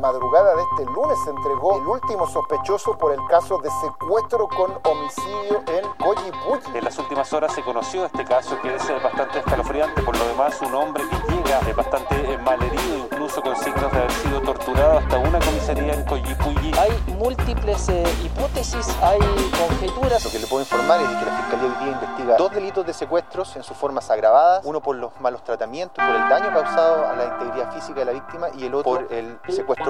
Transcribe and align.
Madrugada 0.00 0.56
de 0.56 0.62
este 0.62 0.84
lunes 0.86 1.18
se 1.24 1.30
entregó 1.30 1.76
el 1.76 1.86
último 1.86 2.26
sospechoso 2.26 2.96
por 2.96 3.12
el 3.12 3.20
caso 3.28 3.58
de 3.58 3.68
secuestro 3.82 4.48
con 4.48 4.72
homicidio 4.82 5.62
en 5.66 5.84
Coyipulli. 6.02 6.78
En 6.78 6.84
las 6.84 6.98
últimas 6.98 7.30
horas 7.34 7.52
se 7.52 7.62
conoció 7.62 8.06
este 8.06 8.24
caso 8.24 8.58
que 8.62 8.74
es 8.76 8.88
eh, 8.88 8.94
bastante 9.04 9.40
escalofriante. 9.40 10.00
Por 10.00 10.16
lo 10.16 10.26
demás, 10.26 10.58
un 10.62 10.74
hombre 10.74 11.04
que 11.06 11.34
llega 11.34 11.60
eh, 11.68 11.74
bastante 11.74 12.14
eh, 12.32 12.38
malherido, 12.38 12.96
incluso 12.96 13.42
con 13.42 13.54
signos 13.56 13.92
de 13.92 13.98
haber 13.98 14.12
sido 14.12 14.40
torturado 14.40 14.98
hasta 15.00 15.18
una 15.18 15.38
comisaría 15.38 15.92
en 15.92 16.04
Coyipulli. 16.06 16.72
Hay 16.78 17.14
múltiples 17.18 17.88
hipótesis, 18.24 18.96
hay 19.02 19.18
conjeturas. 19.68 20.24
Lo 20.24 20.30
que 20.30 20.38
le 20.38 20.46
puedo 20.46 20.62
informar 20.62 21.02
es 21.02 21.08
que 21.08 21.26
la 21.26 21.36
Fiscalía 21.36 21.68
hoy 21.68 21.84
día 21.84 21.92
investiga 21.92 22.36
dos 22.38 22.50
delitos 22.52 22.86
de 22.86 22.94
secuestros 22.94 23.54
en 23.54 23.62
sus 23.62 23.76
formas 23.76 24.10
agravadas, 24.10 24.64
uno 24.64 24.80
por 24.80 24.96
los 24.96 25.12
malos 25.20 25.44
tratamientos, 25.44 26.02
por 26.02 26.14
el 26.14 26.26
daño 26.30 26.54
causado 26.54 27.06
a 27.06 27.16
la 27.16 27.24
integridad 27.26 27.70
física 27.74 28.00
de 28.00 28.06
la 28.06 28.12
víctima 28.12 28.48
y 28.54 28.64
el 28.64 28.74
otro 28.74 28.92
por 28.92 29.12
el 29.12 29.38
secuestro 29.48 29.89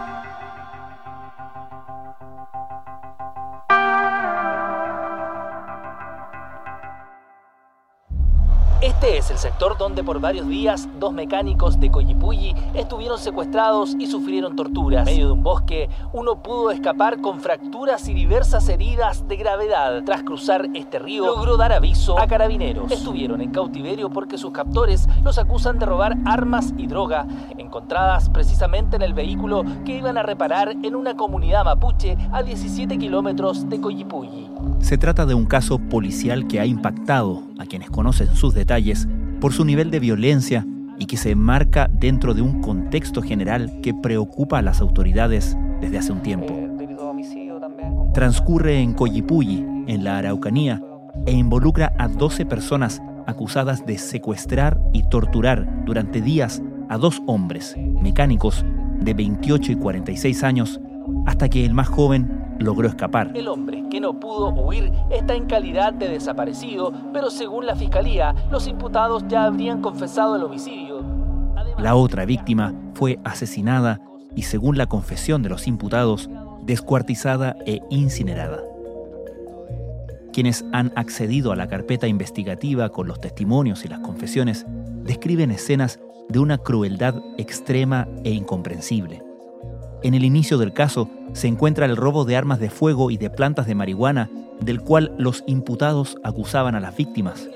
Sector 9.41 9.75
donde 9.75 10.03
por 10.03 10.19
varios 10.19 10.47
días 10.47 10.87
dos 10.99 11.13
mecánicos 11.13 11.79
de 11.79 11.89
Coyipulli 11.89 12.53
estuvieron 12.75 13.17
secuestrados 13.17 13.95
y 13.97 14.05
sufrieron 14.05 14.55
torturas. 14.55 15.07
En 15.07 15.15
medio 15.15 15.25
de 15.25 15.33
un 15.33 15.41
bosque, 15.41 15.89
uno 16.13 16.43
pudo 16.43 16.69
escapar 16.69 17.21
con 17.21 17.39
fracturas 17.39 18.07
y 18.07 18.13
diversas 18.13 18.69
heridas 18.69 19.27
de 19.27 19.37
gravedad. 19.37 20.03
Tras 20.05 20.21
cruzar 20.21 20.69
este 20.75 20.99
río, 20.99 21.25
logró 21.25 21.57
dar 21.57 21.73
aviso 21.73 22.19
a 22.19 22.27
carabineros. 22.27 22.91
Estuvieron 22.91 23.41
en 23.41 23.49
cautiverio 23.49 24.11
porque 24.11 24.37
sus 24.37 24.51
captores 24.51 25.09
los 25.23 25.39
acusan 25.39 25.79
de 25.79 25.87
robar 25.87 26.17
armas 26.25 26.75
y 26.77 26.85
droga, 26.85 27.25
encontradas 27.57 28.29
precisamente 28.29 28.95
en 28.95 29.01
el 29.01 29.15
vehículo 29.15 29.63
que 29.85 29.97
iban 29.97 30.19
a 30.19 30.23
reparar 30.23 30.75
en 30.83 30.95
una 30.95 31.17
comunidad 31.17 31.65
mapuche 31.65 32.15
a 32.31 32.43
17 32.43 32.95
kilómetros 32.99 33.67
de 33.67 33.81
Coyipulli. 33.81 34.51
Se 34.81 34.99
trata 34.99 35.25
de 35.25 35.33
un 35.33 35.47
caso 35.47 35.79
policial 35.79 36.47
que 36.47 36.59
ha 36.59 36.65
impactado 36.67 37.50
a 37.61 37.65
quienes 37.65 37.89
conocen 37.89 38.35
sus 38.35 38.53
detalles 38.53 39.07
por 39.39 39.53
su 39.53 39.65
nivel 39.65 39.91
de 39.91 39.99
violencia 39.99 40.65
y 40.99 41.05
que 41.05 41.17
se 41.17 41.31
enmarca 41.31 41.89
dentro 41.91 42.33
de 42.33 42.41
un 42.41 42.61
contexto 42.61 43.21
general 43.21 43.79
que 43.81 43.93
preocupa 43.93 44.59
a 44.59 44.61
las 44.61 44.81
autoridades 44.81 45.57
desde 45.79 45.97
hace 45.97 46.11
un 46.11 46.21
tiempo. 46.21 46.53
Transcurre 48.13 48.79
en 48.79 48.93
Coyipulli, 48.93 49.65
en 49.87 50.03
la 50.03 50.17
Araucanía, 50.17 50.81
e 51.25 51.31
involucra 51.31 51.93
a 51.97 52.07
12 52.07 52.45
personas 52.45 53.01
acusadas 53.25 53.85
de 53.85 53.97
secuestrar 53.97 54.79
y 54.93 55.03
torturar 55.03 55.85
durante 55.85 56.21
días 56.21 56.61
a 56.89 56.97
dos 56.97 57.21
hombres, 57.25 57.75
mecánicos, 58.01 58.65
de 58.99 59.13
28 59.13 59.71
y 59.71 59.75
46 59.75 60.43
años, 60.43 60.79
hasta 61.25 61.49
que 61.49 61.65
el 61.65 61.73
más 61.73 61.87
joven 61.87 62.50
logró 62.61 62.87
escapar. 62.87 63.31
El 63.35 63.47
hombre 63.47 63.83
que 63.89 63.99
no 63.99 64.19
pudo 64.19 64.49
huir 64.49 64.91
está 65.09 65.35
en 65.35 65.45
calidad 65.45 65.93
de 65.93 66.09
desaparecido, 66.09 66.93
pero 67.13 67.29
según 67.29 67.65
la 67.65 67.75
fiscalía, 67.75 68.35
los 68.51 68.67
imputados 68.67 69.25
ya 69.27 69.45
habrían 69.45 69.81
confesado 69.81 70.35
el 70.35 70.43
homicidio. 70.43 71.01
la 71.77 71.95
otra 71.95 72.25
víctima 72.25 72.73
fue 72.93 73.19
asesinada 73.23 73.99
y 74.35 74.43
según 74.43 74.77
la 74.77 74.85
confesión 74.85 75.41
de 75.41 75.49
los 75.49 75.67
imputados, 75.67 76.29
descuartizada 76.63 77.55
e 77.65 77.81
incinerada. 77.89 78.59
Quienes 80.31 80.63
han 80.71 80.93
accedido 80.95 81.51
a 81.51 81.55
la 81.55 81.67
carpeta 81.67 82.07
investigativa 82.07 82.89
con 82.89 83.07
los 83.07 83.19
testimonios 83.19 83.83
y 83.83 83.89
las 83.89 83.99
confesiones 83.99 84.65
describen 85.03 85.51
escenas 85.51 85.99
de 86.29 86.39
una 86.39 86.57
crueldad 86.57 87.15
extrema 87.37 88.07
e 88.23 88.31
incomprensible. 88.31 89.30
En 90.03 90.15
el 90.15 90.25
inicio 90.25 90.57
del 90.57 90.73
caso 90.73 91.09
se 91.33 91.47
encuentra 91.47 91.85
el 91.85 91.95
robo 91.95 92.25
de 92.25 92.35
armas 92.35 92.59
de 92.59 92.71
fuego 92.71 93.11
y 93.11 93.17
de 93.17 93.29
plantas 93.29 93.67
de 93.67 93.75
marihuana, 93.75 94.31
del 94.59 94.81
cual 94.81 95.13
los 95.17 95.43
imputados 95.45 96.17
acusaban 96.23 96.73
a 96.73 96.79
las 96.79 96.95
víctimas. 96.95 97.47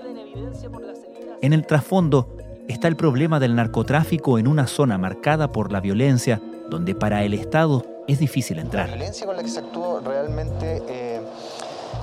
En 1.42 1.54
el 1.54 1.66
trasfondo 1.66 2.36
está 2.68 2.88
el 2.88 2.96
problema 2.96 3.40
del 3.40 3.56
narcotráfico 3.56 4.38
en 4.38 4.48
una 4.48 4.68
zona 4.68 4.98
marcada 5.00 5.52
por 5.52 5.72
la 5.72 5.82
violencia, 5.82 6.40
donde 6.70 6.94
para 6.94 7.24
el 7.24 7.34
Estado 7.34 7.84
es 8.08 8.20
difícil 8.20 8.60
entrar. 8.60 8.90
La 8.90 8.96
violencia 8.96 9.26
con 9.26 9.36
la 9.36 9.44
que 9.44 9.50
se 9.50 9.60
actuó 9.60 10.00
realmente 10.02 10.84
eh, 10.88 11.22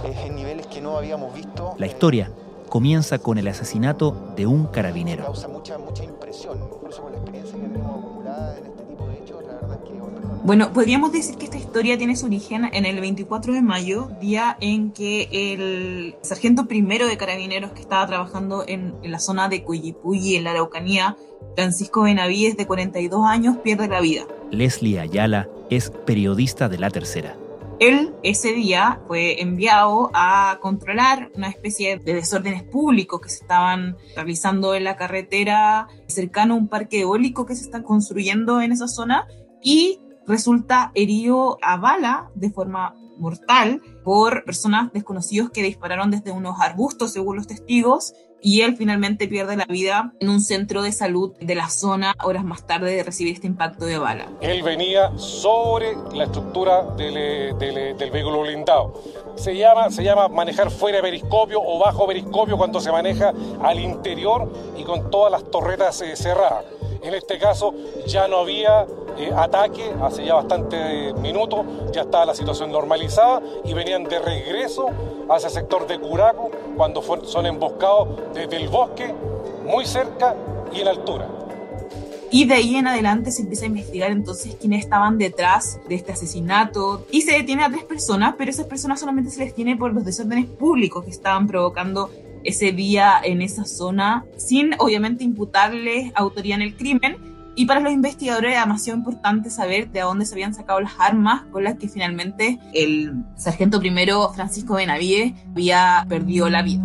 es 0.05 0.19
en 0.27 0.35
niveles 0.35 0.67
que 0.67 0.81
no 0.81 0.97
habíamos 0.97 1.33
visto. 1.35 1.75
La 1.79 1.87
historia 1.87 2.31
comienza 2.69 3.19
con 3.19 3.39
el 3.39 3.47
asesinato 3.47 4.33
de 4.35 4.47
un 4.47 4.67
carabinero. 4.67 5.25
Causa 5.25 5.47
mucha, 5.47 5.79
mucha 5.79 6.03
impresión, 6.03 6.59
incluso 6.59 7.03
con 7.03 7.13
la 7.13 7.19
experiencia 7.19 7.55
que 7.55 7.69
tenemos 7.69 7.99
acumulada 7.99 8.59
en 8.59 8.67
este 8.67 8.83
tipo 8.85 9.07
de 9.07 9.15
hechos, 9.19 9.45
la 9.47 9.55
verdad 9.55 9.79
es 9.83 9.89
que... 9.89 10.03
Bueno, 10.45 10.73
podríamos 10.73 11.13
decir 11.13 11.37
que 11.37 11.45
esta 11.45 11.57
historia 11.57 11.97
tiene 11.97 12.17
su 12.17 12.27
origen 12.27 12.69
en 12.73 12.85
el 12.85 13.01
24 13.01 13.53
de 13.53 13.63
mayo, 13.63 14.11
día 14.21 14.57
en 14.61 14.91
que 14.91 15.29
el 15.31 16.17
sargento 16.23 16.67
primero 16.67 17.07
de 17.07 17.17
carabineros 17.17 17.71
que 17.71 17.81
estaba 17.81 18.05
trabajando 18.09 18.65
en, 18.67 18.93
en 19.05 19.13
la 19.13 19.21
zona 19.21 19.49
de 19.49 19.63
Cuyipulli, 19.63 20.35
en 20.35 20.45
la 20.45 20.51
Araucanía, 20.51 21.17
Francisco 21.55 22.03
Benavides, 22.03 22.57
de 22.57 22.67
42 22.67 23.25
años, 23.25 23.59
pierde 23.59 23.87
la 23.87 24.01
vida. 24.01 24.23
Leslie 24.51 24.99
Ayala 24.99 25.49
es 25.71 25.91
periodista 25.91 26.69
de 26.69 26.79
La 26.79 26.91
Tercera. 26.91 27.37
Él 27.79 28.13
ese 28.25 28.53
día 28.53 29.01
fue 29.07 29.41
enviado 29.41 30.11
a 30.13 30.59
controlar 30.61 31.31
una 31.37 31.49
especie 31.49 31.99
de 31.99 32.15
desórdenes 32.15 32.65
públicos 32.65 33.21
que 33.21 33.29
se 33.29 33.43
estaban 33.43 33.97
realizando 34.17 34.75
en 34.75 34.85
la 34.85 34.97
carretera 34.97 35.87
cercano 36.09 36.55
a 36.55 36.57
un 36.57 36.69
parque 36.69 37.01
eólico 37.03 37.47
que 37.47 37.55
se 37.55 37.63
está 37.63 37.85
construyendo 37.85 38.61
en 38.61 38.73
esa 38.73 38.89
zona 38.89 39.27
y 39.63 40.02
resulta 40.27 40.93
herido 40.95 41.59
a 41.63 41.77
bala 41.77 42.31
de 42.35 42.51
forma 42.51 42.95
mortal 43.19 43.81
por 44.05 44.45
personas 44.45 44.93
desconocidos 44.93 45.51
que 45.51 45.63
dispararon 45.63 46.11
desde 46.11 46.33
unos 46.33 46.61
arbustos, 46.61 47.13
según 47.13 47.37
los 47.37 47.47
testigos, 47.47 48.15
y 48.45 48.63
él 48.63 48.77
finalmente 48.77 49.29
pierde 49.29 49.57
la 49.57 49.67
vida 49.67 50.13
en 50.19 50.29
un 50.29 50.41
centro 50.41 50.83
de 50.83 50.91
salud 50.91 51.33
de 51.41 51.55
la 51.55 51.69
zona 51.69 52.15
horas 52.25 52.45
más 52.45 52.67
tarde 52.67 52.91
de 52.91 53.05
recibir 53.05 53.35
este 53.35 53.47
impacto 53.47 53.85
de 53.85 53.99
bala. 53.99 54.29
Él 54.41 54.65
venía 54.65 55.17
sobre 55.17 55.95
la 56.13 56.25
estructura 56.25 56.83
del, 56.97 57.57
del, 57.57 57.97
del 57.97 58.11
vehículo 58.11 58.41
blindado. 58.41 59.01
Se 59.37 59.57
llama, 59.57 59.91
se 59.91 60.03
llama 60.03 60.29
manejar 60.29 60.73
fuera 60.73 60.97
de 60.97 61.03
periscopio 61.05 61.61
o 61.65 61.79
bajo 61.79 62.07
periscopio 62.07 62.59
cuando 62.59 62.81
se 62.81 62.91
maneja 62.91 63.33
al 63.63 63.79
interior 63.79 64.53
y 64.77 64.83
con 64.83 65.09
todas 65.09 65.31
las 65.31 65.49
torretas 65.49 66.01
eh, 66.03 66.17
cerradas. 66.17 66.65
En 67.03 67.15
este 67.15 67.39
caso 67.39 67.75
ya 68.07 68.29
no 68.29 68.39
había 68.39 68.87
eh, 69.19 69.31
ataque, 69.37 69.93
hace 70.03 70.25
ya 70.25 70.35
bastantes 70.35 71.15
minutos, 71.17 71.65
ya 71.93 72.03
estaba 72.03 72.27
la 72.27 72.35
situación 72.35 72.71
normalizada 72.73 73.41
y 73.65 73.75
venían 73.75 74.05
de 74.05 74.19
regreso 74.19 74.89
hacia 75.31 75.49
el 75.49 75.53
sector 75.53 75.87
de 75.87 75.99
Curaco 75.99 76.51
cuando 76.77 77.03
fue- 77.03 77.25
son 77.25 77.47
emboscados 77.47 78.09
desde 78.35 78.57
el 78.57 78.69
bosque, 78.69 79.15
muy 79.67 79.85
cerca 79.87 80.35
y 80.75 80.81
en 80.81 80.89
altura. 80.89 81.29
Y 82.31 82.47
de 82.47 82.55
ahí 82.55 82.77
en 82.77 82.87
adelante 82.87 83.31
se 83.31 83.43
empieza 83.43 83.65
a 83.65 83.69
investigar 83.69 84.11
entonces 84.11 84.57
quiénes 84.59 84.81
estaban 84.85 85.19
detrás 85.19 85.79
de 85.87 85.95
este 85.97 86.13
asesinato. 86.13 87.05
Y 87.11 87.21
se 87.21 87.33
detiene 87.33 87.63
a 87.63 87.69
tres 87.69 87.85
personas, 87.85 88.37
pero 88.39 88.51
esas 88.51 88.65
personas 88.65 89.01
solamente 89.01 89.31
se 89.31 89.45
les 89.45 89.55
tiene 89.55 89.77
por 89.77 89.93
los 89.93 90.03
desórdenes 90.03 90.47
públicos 90.47 91.05
que 91.05 91.11
estaban 91.11 91.47
provocando 91.47 92.11
ese 92.43 92.73
día 92.73 93.21
en 93.23 93.43
esa 93.43 93.67
zona, 93.67 94.25
sin 94.39 94.75
obviamente 94.79 95.25
imputarles 95.25 96.11
autoría 96.15 96.55
en 96.55 96.63
el 96.63 96.75
crimen. 96.75 97.19
Y 97.55 97.67
para 97.67 97.81
los 97.81 97.93
investigadores 97.93 98.53
era 98.53 98.63
demasiado 98.63 98.99
importante 98.99 99.51
saber 99.51 99.91
de 99.91 100.01
dónde 100.01 100.25
se 100.25 100.35
habían 100.35 100.55
sacado 100.55 100.81
las 100.81 100.95
armas 100.99 101.43
con 101.53 101.65
las 101.65 101.77
que 101.77 101.89
finalmente 101.89 102.59
el 102.73 103.25
sargento 103.37 103.79
primero 103.79 104.33
Francisco 104.33 104.75
Benavides 104.75 105.35
había 105.51 106.07
perdido 106.09 106.49
la 106.49 106.63
vida. 106.63 106.83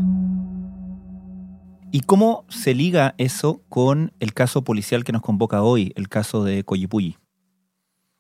¿Y 1.89 2.01
cómo 2.01 2.45
se 2.50 2.74
liga 2.74 3.15
eso 3.18 3.62
con 3.69 4.12
el 4.19 4.33
caso 4.33 4.65
policial 4.65 5.06
que 5.06 5.13
nos 5.13 5.21
convoca 5.21 5.63
hoy, 5.63 5.94
el 5.95 6.09
caso 6.09 6.44
de 6.44 6.65
Coyipulli? 6.65 7.18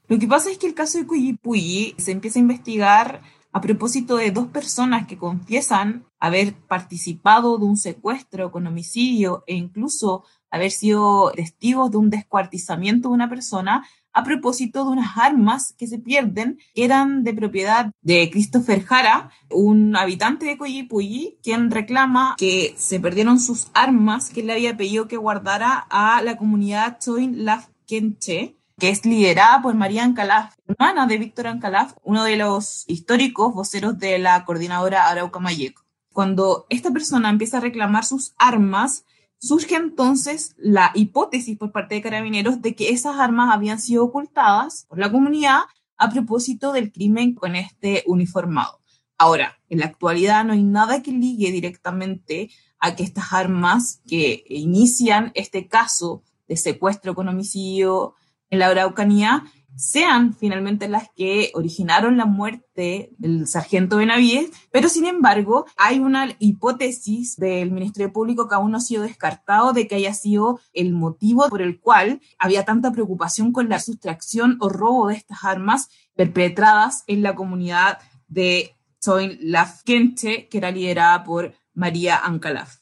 Lo 0.07 0.17
que 0.17 0.27
pasa 0.27 0.49
es 0.49 0.57
que 0.57 0.67
el 0.67 0.73
caso 0.73 0.97
de 0.99 1.05
Cuyipulli 1.05 1.95
se 1.97 2.13
empieza 2.13 2.39
a 2.39 2.41
investigar 2.41 3.21
a 3.51 3.59
propósito 3.59 4.17
de 4.17 4.31
dos 4.31 4.47
personas 4.47 5.05
que 5.05 5.17
confiesan 5.17 6.05
haber 6.19 6.53
participado 6.53 7.57
de 7.57 7.65
un 7.65 7.75
secuestro 7.75 8.51
con 8.51 8.67
homicidio 8.67 9.43
e 9.47 9.55
incluso 9.55 10.23
haber 10.49 10.71
sido 10.71 11.31
testigos 11.31 11.91
de 11.91 11.97
un 11.97 12.09
descuartizamiento 12.09 13.09
de 13.09 13.15
una 13.15 13.29
persona 13.29 13.85
a 14.13 14.23
propósito 14.23 14.83
de 14.83 14.91
unas 14.91 15.15
armas 15.15 15.75
que 15.77 15.85
se 15.85 15.99
pierden, 15.99 16.57
que 16.73 16.85
eran 16.85 17.23
de 17.23 17.33
propiedad 17.33 17.91
de 18.01 18.29
Christopher 18.31 18.83
Jara, 18.83 19.29
un 19.51 19.95
habitante 19.95 20.47
de 20.47 20.57
Coyipulli, 20.57 21.37
quien 21.43 21.69
reclama 21.69 22.35
que 22.35 22.73
se 22.77 22.99
perdieron 22.99 23.39
sus 23.39 23.67
armas 23.75 24.31
que 24.31 24.39
él 24.39 24.47
le 24.47 24.53
había 24.53 24.75
pedido 24.75 25.07
que 25.07 25.17
guardara 25.17 25.85
a 25.89 26.23
la 26.23 26.35
comunidad 26.35 26.97
Choin 26.99 27.45
Laf 27.45 27.67
Kenche, 27.85 28.57
que 28.79 28.89
es 28.89 29.05
liderada 29.05 29.61
por 29.61 29.75
María 29.75 30.03
Ancalaf, 30.03 30.55
hermana 30.67 31.05
de 31.05 31.19
Víctor 31.19 31.47
Ancalaf, 31.47 31.93
uno 32.03 32.23
de 32.23 32.37
los 32.37 32.85
históricos 32.87 33.53
voceros 33.53 33.99
de 33.99 34.17
la 34.17 34.45
coordinadora 34.45 35.09
Arauca 35.09 35.39
Mayeco. 35.39 35.83
Cuando 36.11 36.65
esta 36.69 36.89
persona 36.89 37.29
empieza 37.29 37.57
a 37.57 37.61
reclamar 37.61 38.03
sus 38.03 38.33
armas, 38.39 39.05
surge 39.39 39.75
entonces 39.75 40.55
la 40.57 40.91
hipótesis 40.93 41.57
por 41.57 41.71
parte 41.71 41.95
de 41.95 42.01
carabineros 42.01 42.61
de 42.61 42.75
que 42.75 42.89
esas 42.89 43.17
armas 43.17 43.53
habían 43.53 43.79
sido 43.79 44.03
ocultadas 44.03 44.85
por 44.89 44.99
la 44.99 45.11
comunidad 45.11 45.61
a 45.97 46.09
propósito 46.09 46.71
del 46.71 46.91
crimen 46.91 47.33
con 47.33 47.55
este 47.55 48.03
uniformado. 48.07 48.81
Ahora, 49.17 49.59
en 49.69 49.79
la 49.79 49.87
actualidad 49.87 50.45
no 50.45 50.53
hay 50.53 50.63
nada 50.63 51.01
que 51.01 51.11
ligue 51.11 51.51
directamente 51.51 52.49
a 52.79 52.95
que 52.95 53.03
estas 53.03 53.33
armas 53.33 54.01
que 54.07 54.43
inician 54.47 55.31
este 55.33 55.67
caso 55.67 56.23
de 56.47 56.55
secuestro 56.55 57.15
con 57.15 57.27
homicidio 57.27 58.13
en 58.49 58.59
la 58.59 58.67
Araucanía 58.67 59.43
sean 59.77 60.33
finalmente 60.33 60.89
las 60.89 61.09
que 61.15 61.51
originaron 61.53 62.17
la 62.17 62.25
muerte 62.25 63.11
del 63.17 63.47
sargento 63.47 63.97
Benavides, 63.97 64.51
pero 64.71 64.89
sin 64.89 65.05
embargo 65.05 65.65
hay 65.77 65.99
una 65.99 66.35
hipótesis 66.39 67.37
del 67.37 67.71
Ministerio 67.71 68.11
Público 68.11 68.47
que 68.47 68.55
aún 68.55 68.71
no 68.71 68.77
ha 68.77 68.81
sido 68.81 69.03
descartado 69.03 69.73
de 69.73 69.87
que 69.87 69.95
haya 69.95 70.13
sido 70.13 70.59
el 70.73 70.93
motivo 70.93 71.47
por 71.47 71.61
el 71.61 71.79
cual 71.79 72.21
había 72.39 72.65
tanta 72.65 72.91
preocupación 72.91 73.53
con 73.53 73.69
la 73.69 73.79
sustracción 73.79 74.57
o 74.59 74.69
robo 74.69 75.07
de 75.07 75.15
estas 75.15 75.43
armas 75.43 75.89
perpetradas 76.15 77.03
en 77.05 77.21
la 77.21 77.35
comunidad 77.35 77.99
de 78.27 78.75
Soin 78.99 79.37
Lafkenche, 79.41 80.47
que 80.49 80.57
era 80.57 80.71
liderada 80.71 81.23
por 81.23 81.53
María 81.73 82.17
Ancalaf. 82.17 82.79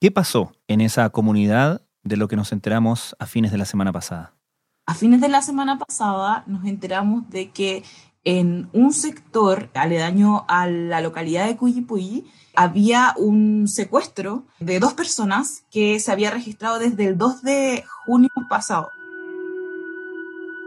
¿Qué 0.00 0.12
pasó 0.12 0.52
en 0.68 0.80
esa 0.80 1.10
comunidad 1.10 1.82
de 2.04 2.16
lo 2.16 2.28
que 2.28 2.36
nos 2.36 2.52
enteramos 2.52 3.16
a 3.18 3.26
fines 3.26 3.50
de 3.50 3.58
la 3.58 3.64
semana 3.64 3.92
pasada? 3.92 4.35
A 4.86 4.94
fines 4.94 5.20
de 5.20 5.28
la 5.28 5.42
semana 5.42 5.78
pasada 5.78 6.44
nos 6.46 6.64
enteramos 6.64 7.28
de 7.28 7.50
que 7.50 7.82
en 8.22 8.68
un 8.72 8.92
sector 8.92 9.68
aledaño 9.74 10.44
a 10.46 10.68
la 10.68 11.00
localidad 11.00 11.46
de 11.46 11.56
Cuyipuyi 11.56 12.24
había 12.54 13.12
un 13.16 13.66
secuestro 13.66 14.44
de 14.60 14.78
dos 14.78 14.94
personas 14.94 15.64
que 15.72 15.98
se 15.98 16.12
había 16.12 16.30
registrado 16.30 16.78
desde 16.78 17.06
el 17.06 17.18
2 17.18 17.42
de 17.42 17.84
junio 18.04 18.30
pasado. 18.48 18.90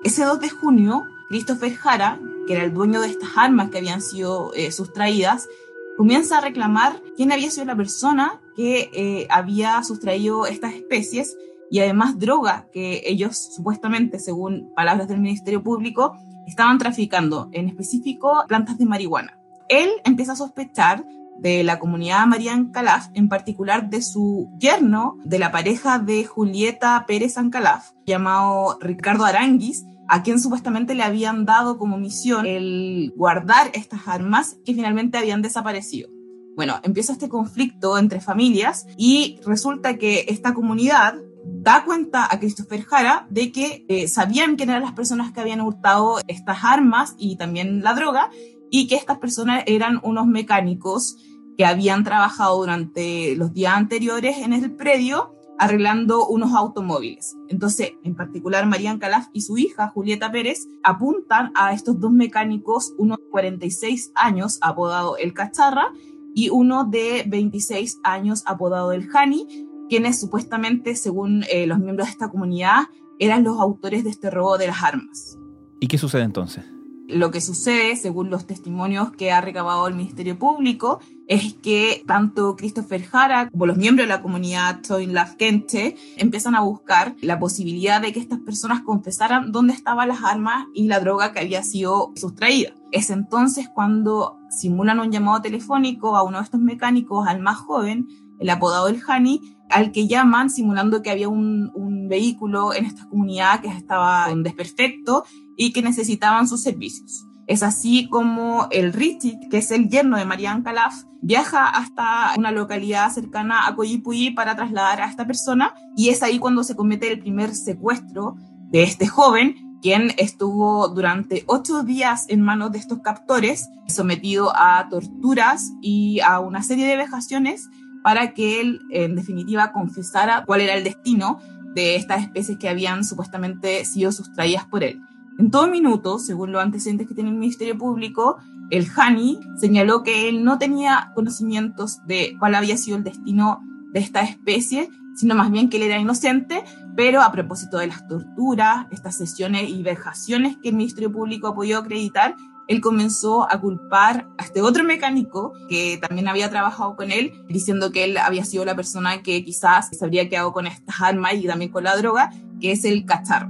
Ese 0.04 0.25
2 0.25 0.42
de 0.42 0.50
junio, 0.50 1.06
Christopher 1.30 1.74
Jara, 1.75 2.19
que 2.45 2.54
era 2.56 2.63
el 2.66 2.74
dueño 2.74 3.00
de 3.00 3.07
estas 3.07 3.30
armas 3.38 3.69
que 3.69 3.77
habían 3.77 4.01
sido 4.01 4.54
eh, 4.54 4.74
sustraídas, 4.74 5.48
comienza 5.95 6.39
a 6.39 6.42
reclamar 6.42 7.01
quién 7.16 7.31
había 7.31 7.51
sido 7.51 7.66
la 7.66 7.75
persona 7.77 8.42
que 8.57 8.89
eh, 8.94 9.27
había 9.30 9.81
sustraído 9.83 10.45
estas 10.45 10.74
especies 10.74 11.38
y 11.71 11.80
además 11.80 12.18
droga 12.19 12.68
que 12.71 13.04
ellos 13.06 13.38
supuestamente, 13.56 14.19
según 14.19 14.71
palabras 14.75 15.07
del 15.07 15.19
Ministerio 15.19 15.63
Público, 15.63 16.18
estaban 16.48 16.77
traficando, 16.77 17.50
en 17.51 17.69
específico 17.69 18.44
plantas 18.48 18.77
de 18.77 18.86
marihuana. 18.86 19.39
Él 19.68 19.89
empieza 20.04 20.33
a 20.33 20.36
sospechar 20.36 21.06
de 21.39 21.63
la 21.63 21.80
comunidad 21.80 22.25
Marian 22.25 22.71
Calaf, 22.71 23.07
en 23.13 23.30
particular 23.30 23.89
de 23.89 24.01
su 24.01 24.50
yerno, 24.60 25.18
de 25.24 25.39
la 25.39 25.51
pareja 25.51 26.00
de 26.00 26.25
Julieta 26.25 27.06
Pérez 27.07 27.38
Ancalaf, 27.38 27.92
llamado 28.06 28.77
Ricardo 28.81 29.25
Aranguis, 29.25 29.86
a 30.10 30.24
quien 30.24 30.39
supuestamente 30.39 30.95
le 30.95 31.04
habían 31.04 31.45
dado 31.45 31.77
como 31.77 31.98
misión 31.98 32.45
el 32.45 33.13
guardar 33.16 33.69
estas 33.74 34.07
armas 34.07 34.57
que 34.66 34.74
finalmente 34.74 35.18
habían 35.18 35.42
desaparecido. 35.42 36.10
Bueno, 36.56 36.80
empieza 36.83 37.13
este 37.13 37.30
conflicto 37.30 37.98
entre 37.98 38.19
familias 38.19 38.86
y 38.98 39.39
resulta 39.45 39.98
que 39.98 40.25
esta 40.27 40.54
comunidad 40.54 41.16
da 41.62 41.84
cuenta 41.86 42.28
a 42.30 42.40
Christopher 42.40 42.84
Jara 42.84 43.28
de 43.30 43.51
que 43.51 43.86
eh, 43.90 44.07
sabían 44.07 44.56
quién 44.56 44.69
eran 44.69 44.84
las 44.84 44.94
personas 44.94 45.31
que 45.31 45.42
habían 45.42 45.62
hurtado 45.62 46.19
estas 46.28 46.63
armas 46.63 47.16
y 47.18 47.38
también 47.38 47.84
la 47.84 47.94
droga 47.94 48.30
y 48.72 48.88
que 48.88 48.96
estas 48.96 49.18
personas 49.18 49.63
eran 49.66 50.00
unos 50.04 50.28
mecánicos 50.28 51.18
que 51.57 51.66
habían 51.66 52.04
trabajado 52.04 52.57
durante 52.57 53.36
los 53.36 53.54
días 53.54 53.74
anteriores 53.74 54.38
en 54.38 54.54
el 54.54 54.72
predio 54.72 55.36
arreglando 55.60 56.25
unos 56.25 56.54
automóviles. 56.54 57.36
Entonces, 57.50 57.92
en 58.04 58.16
particular, 58.16 58.66
María 58.66 58.98
Calaf 58.98 59.28
y 59.34 59.42
su 59.42 59.57
hija, 59.57 59.90
Julieta 59.90 60.31
Pérez, 60.31 60.68
apuntan 60.84 61.52
a 61.54 61.74
estos 61.74 62.00
dos 62.00 62.13
mecánicos, 62.13 62.94
uno 62.98 63.18
de 63.18 63.30
46 63.30 64.13
años, 64.16 64.57
apodado 64.62 65.18
El 65.18 65.34
Cacharra, 65.34 65.92
y 66.34 66.50
uno 66.50 66.86
de 66.86 67.25
26 67.28 68.00
años, 68.04 68.44
apodado 68.45 68.94
El 68.94 69.07
Jani, 69.07 69.68
quienes 69.89 70.19
supuestamente, 70.19 70.95
según 70.95 71.44
eh, 71.51 71.68
los 71.68 71.80
miembros 71.80 72.07
de 72.07 72.12
esta 72.12 72.30
comunidad, 72.30 72.83
eran 73.19 73.44
los 73.44 73.59
autores 73.59 74.03
de 74.03 74.12
este 74.12 74.30
robo 74.30 74.57
de 74.57 74.68
las 74.68 74.83
armas. 74.83 75.38
¿Y 75.81 75.88
qué 75.88 75.97
sucede 75.97 76.24
entonces? 76.24 76.63
Lo 77.09 77.31
que 77.31 77.41
sucede, 77.41 77.95
según 77.95 78.30
los 78.30 78.45
testimonios 78.45 79.12
que 79.12 79.31
ha 79.31 79.41
recabado 79.41 79.88
el 79.88 79.95
Ministerio 79.95 80.38
Público, 80.38 81.00
es 81.27 81.56
que 81.56 82.03
tanto 82.06 82.56
Christopher 82.56 83.03
Jara 83.03 83.50
como 83.50 83.65
los 83.65 83.77
miembros 83.77 84.07
de 84.07 84.13
la 84.13 84.21
comunidad 84.21 84.81
Toin 84.88 85.15
Kente 85.38 85.95
empiezan 86.18 86.53
a 86.53 86.62
buscar 86.62 87.15
la 87.21 87.39
posibilidad 87.39 88.00
de 88.00 88.13
que 88.13 88.19
estas 88.19 88.39
personas 88.39 88.81
confesaran 88.81 89.51
dónde 89.51 89.74
estaban 89.74 90.09
las 90.09 90.24
armas 90.24 90.68
y 90.75 90.88
la 90.88 91.00
droga 91.00 91.33
que 91.33 91.39
había 91.39 91.63
sido 91.63 92.12
sustraída. 92.15 92.74
Es 92.92 93.09
entonces 93.09 93.68
cuando 93.74 94.38
simulan 94.51 95.00
un 95.00 95.12
llamado 95.12 95.42
telefónico 95.42 96.15
a 96.15 96.21
uno 96.21 96.38
de 96.38 96.44
estos 96.44 96.59
mecánicos, 96.59 97.27
al 97.27 97.39
más 97.39 97.57
joven, 97.57 98.07
el 98.39 98.50
apodado 98.50 98.88
El 98.88 99.01
Hani, 99.07 99.57
al 99.69 99.92
que 99.92 100.07
llaman 100.07 100.50
simulando 100.50 101.01
que 101.01 101.12
había 101.12 101.30
un, 101.30 101.71
vehículo 102.10 102.74
en 102.74 102.86
esta 102.86 103.07
comunidad 103.07 103.62
que 103.62 103.68
estaba 103.68 104.31
en 104.31 104.42
desperfecto 104.42 105.25
y 105.56 105.71
que 105.74 105.83
necesitaban 105.83 106.48
sus 106.48 106.63
servicios. 106.63 107.24
Es 107.45 107.62
así 107.62 108.07
como 108.10 108.68
el 108.71 108.94
Richie, 108.94 109.39
que 109.51 109.60
es 109.60 109.69
el 109.69 109.89
yerno 109.89 110.18
de 110.18 110.25
Marianne 110.25 110.63
Calaf, 110.63 111.04
viaja 111.21 111.68
hasta 111.68 112.33
una 112.36 112.51
localidad 112.51 113.12
cercana 113.12 113.68
a 113.68 113.75
Coyipuyi 113.75 114.31
para 114.31 114.56
trasladar 114.56 115.01
a 115.01 115.06
esta 115.06 115.27
persona 115.27 115.75
y 115.95 116.10
es 116.10 116.24
ahí 116.24 116.39
cuando 116.39 116.63
se 116.63 116.75
comete 116.75 117.12
el 117.12 117.19
primer 117.19 117.54
secuestro 117.54 118.38
de 118.71 118.81
este 118.81 119.06
joven, 119.07 119.77
quien 119.83 120.12
estuvo 120.18 120.88
durante 120.89 121.44
ocho 121.48 121.83
días 121.83 122.25
en 122.30 122.42
manos 122.42 122.71
de 122.71 122.80
estos 122.80 123.00
captores, 123.00 123.69
sometido 123.88 124.51
a 124.56 124.88
torturas 124.89 125.71
y 125.81 126.21
a 126.21 126.39
una 126.39 126.63
serie 126.63 126.88
de 126.88 126.98
vejaciones 126.98 127.69
para 128.04 128.34
que 128.34 128.62
él, 128.62 128.81
en 128.90 129.16
definitiva, 129.16 129.72
confesara 129.72 130.44
cuál 130.46 130.62
era 130.62 130.75
el 130.75 130.84
destino 130.84 131.40
de 131.74 131.96
estas 131.96 132.22
especies 132.22 132.57
que 132.57 132.69
habían 132.69 133.04
supuestamente 133.04 133.86
sido 133.86 134.12
sustraídas 134.12 134.66
por 134.66 134.84
él. 134.84 135.01
En 135.38 135.51
todo 135.51 135.68
minuto, 135.68 136.19
según 136.19 136.51
los 136.51 136.62
antecedentes 136.62 137.07
que 137.07 137.13
tiene 137.13 137.30
el 137.30 137.38
Ministerio 137.38 137.78
Público, 137.78 138.38
el 138.69 138.88
Hani 138.95 139.40
señaló 139.57 140.04
que 140.04 140.28
él 140.28 140.44
no 140.44 140.57
tenía 140.57 141.12
conocimientos 141.16 142.06
de 142.06 142.35
cuál 142.40 142.56
había 142.56 142.78
sido 142.78 142.97
el 142.97 143.04
destino 143.04 143.64
de 143.94 144.00
esta 144.00 144.21
especie, 144.21 144.90
sino 145.16 145.35
más 145.35 145.50
bien 145.52 145.69
que 145.69 145.78
él 145.78 145.83
era 145.83 145.97
inocente, 145.97 146.64
pero 146.95 147.21
a 147.21 147.31
propósito 147.31 147.78
de 147.78 147.88
las 147.88 148.07
torturas, 148.07 148.88
estas 148.92 149.16
sesiones 149.16 149.69
y 149.69 149.81
vejaciones 149.81 150.57
que 150.57 150.69
el 150.69 150.76
Ministerio 150.76 151.12
Público 151.12 151.47
ha 151.47 151.56
podido 151.56 151.80
acreditar, 151.80 152.35
él 152.69 152.81
comenzó 152.81 153.52
a 153.52 153.59
culpar 153.59 154.28
a 154.38 154.44
este 154.44 154.61
otro 154.61 154.83
mecánico 154.83 155.54
que 155.68 155.97
también 155.97 156.28
había 156.28 156.52
trabajado 156.52 156.95
con 156.95 157.11
él, 157.11 157.33
diciendo 157.49 157.92
que 157.92 158.04
él 158.04 158.18
había 158.18 158.45
sido 158.45 158.64
la 158.64 158.76
persona 158.76 159.23
que 159.23 159.44
quizás 159.44 159.90
se 159.92 160.06
habría 160.06 160.30
quedado 160.30 160.54
con 160.54 160.68
estas 160.68 161.02
armas 161.02 161.33
y 161.33 161.47
también 161.47 161.71
con 161.71 161.83
la 161.83 161.97
droga, 161.97 162.31
que 162.61 162.71
es 162.71 162.85
el 162.85 163.06
cacharra. 163.06 163.49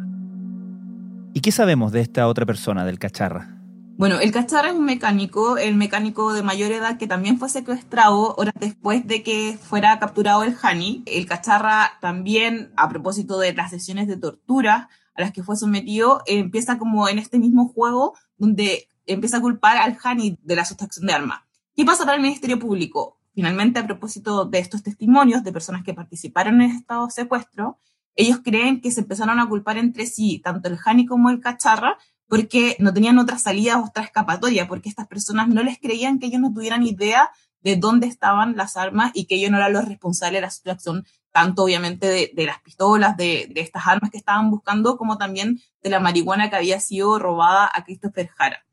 ¿Y 1.34 1.42
qué 1.42 1.52
sabemos 1.52 1.92
de 1.92 2.00
esta 2.00 2.28
otra 2.28 2.46
persona, 2.46 2.86
del 2.86 2.98
cacharra? 2.98 3.60
Bueno, 3.98 4.22
el 4.22 4.32
cacharra 4.32 4.70
es 4.70 4.76
un 4.76 4.86
mecánico, 4.86 5.58
el 5.58 5.76
mecánico 5.76 6.32
de 6.32 6.42
mayor 6.42 6.72
edad 6.72 6.98
que 6.98 7.06
también 7.06 7.38
fue 7.38 7.50
secuestrado 7.50 8.36
horas 8.38 8.54
después 8.58 9.06
de 9.06 9.22
que 9.22 9.60
fuera 9.62 10.00
capturado 10.00 10.44
el 10.44 10.56
Hani. 10.62 11.04
El 11.06 11.26
cacharra 11.26 11.92
también, 12.00 12.72
a 12.78 12.88
propósito 12.88 13.38
de 13.38 13.54
las 13.54 13.72
sesiones 13.72 14.08
de 14.08 14.16
tortura 14.16 14.88
a 15.14 15.22
las 15.22 15.34
que 15.34 15.44
fue 15.44 15.58
sometido, 15.58 16.24
empieza 16.26 16.78
como 16.78 17.10
en 17.10 17.20
este 17.20 17.38
mismo 17.38 17.68
juego 17.68 18.14
donde 18.38 18.88
empieza 19.14 19.38
a 19.38 19.42
culpar 19.42 19.78
al 19.78 19.98
Hani 20.04 20.38
de 20.42 20.56
la 20.56 20.66
sustracción 20.66 21.06
de 21.06 21.14
armas. 21.14 21.42
¿Qué 21.76 21.86
pasa 21.86 22.06
para 22.06 22.16
el 22.16 22.22
Ministerio 22.22 22.60
Público? 22.60 23.18
Finalmente, 23.34 23.80
a 23.80 23.88
propósito 23.88 24.46
de 24.46 24.60
estos 24.60 24.84
testimonios 24.84 25.44
de 25.44 25.54
personas 25.54 25.84
que 25.84 25.94
participaron 25.94 26.62
en 26.62 26.72
estado 26.72 27.10
secuestro, 27.10 27.80
ellos 28.16 28.40
creen 28.44 28.82
que 28.82 28.92
se 28.92 29.02
empezaron 29.02 29.40
a 29.40 29.48
culpar 29.48 29.78
entre 29.78 30.06
sí, 30.06 30.40
tanto 30.44 30.68
el 30.68 30.78
Hani 30.84 31.06
como 31.06 31.30
el 31.30 31.40
Cacharra, 31.40 31.98
porque 32.28 32.76
no 32.80 32.94
tenían 32.94 33.18
otra 33.18 33.38
salida, 33.38 33.82
otra 33.82 34.04
escapatoria, 34.04 34.68
porque 34.68 34.90
estas 34.90 35.08
personas 35.08 35.48
no 35.48 35.64
les 35.64 35.80
creían 35.80 36.20
que 36.20 36.28
ellos 36.28 36.42
no 36.42 36.54
tuvieran 36.54 36.84
idea 36.84 37.30
de 37.62 37.76
dónde 37.76 38.08
estaban 38.08 38.56
las 38.56 38.78
armas 38.78 39.12
y 39.14 39.26
que 39.26 39.36
ellos 39.36 39.52
no 39.52 39.58
eran 39.58 39.74
los 39.74 39.86
responsables 39.86 40.38
de 40.38 40.42
la 40.42 40.52
sustracción, 40.52 41.06
tanto 41.32 41.64
obviamente 41.64 42.32
de, 42.34 42.46
las 42.46 42.60
pistolas, 42.62 43.18
de, 43.18 43.50
de, 43.54 43.62
estas 43.62 43.88
armas 43.88 44.12
que 44.12 44.18
estaban 44.18 44.50
buscando, 44.50 44.98
como 44.98 45.18
también 45.18 45.60
de 45.84 45.90
la 45.90 46.00
marihuana 46.00 46.50
que 46.50 46.56
había 46.56 46.80
sido 46.80 47.20
robada 47.20 47.70
a 47.74 47.84
Christopher 47.84 48.30
Jara. 48.30 48.64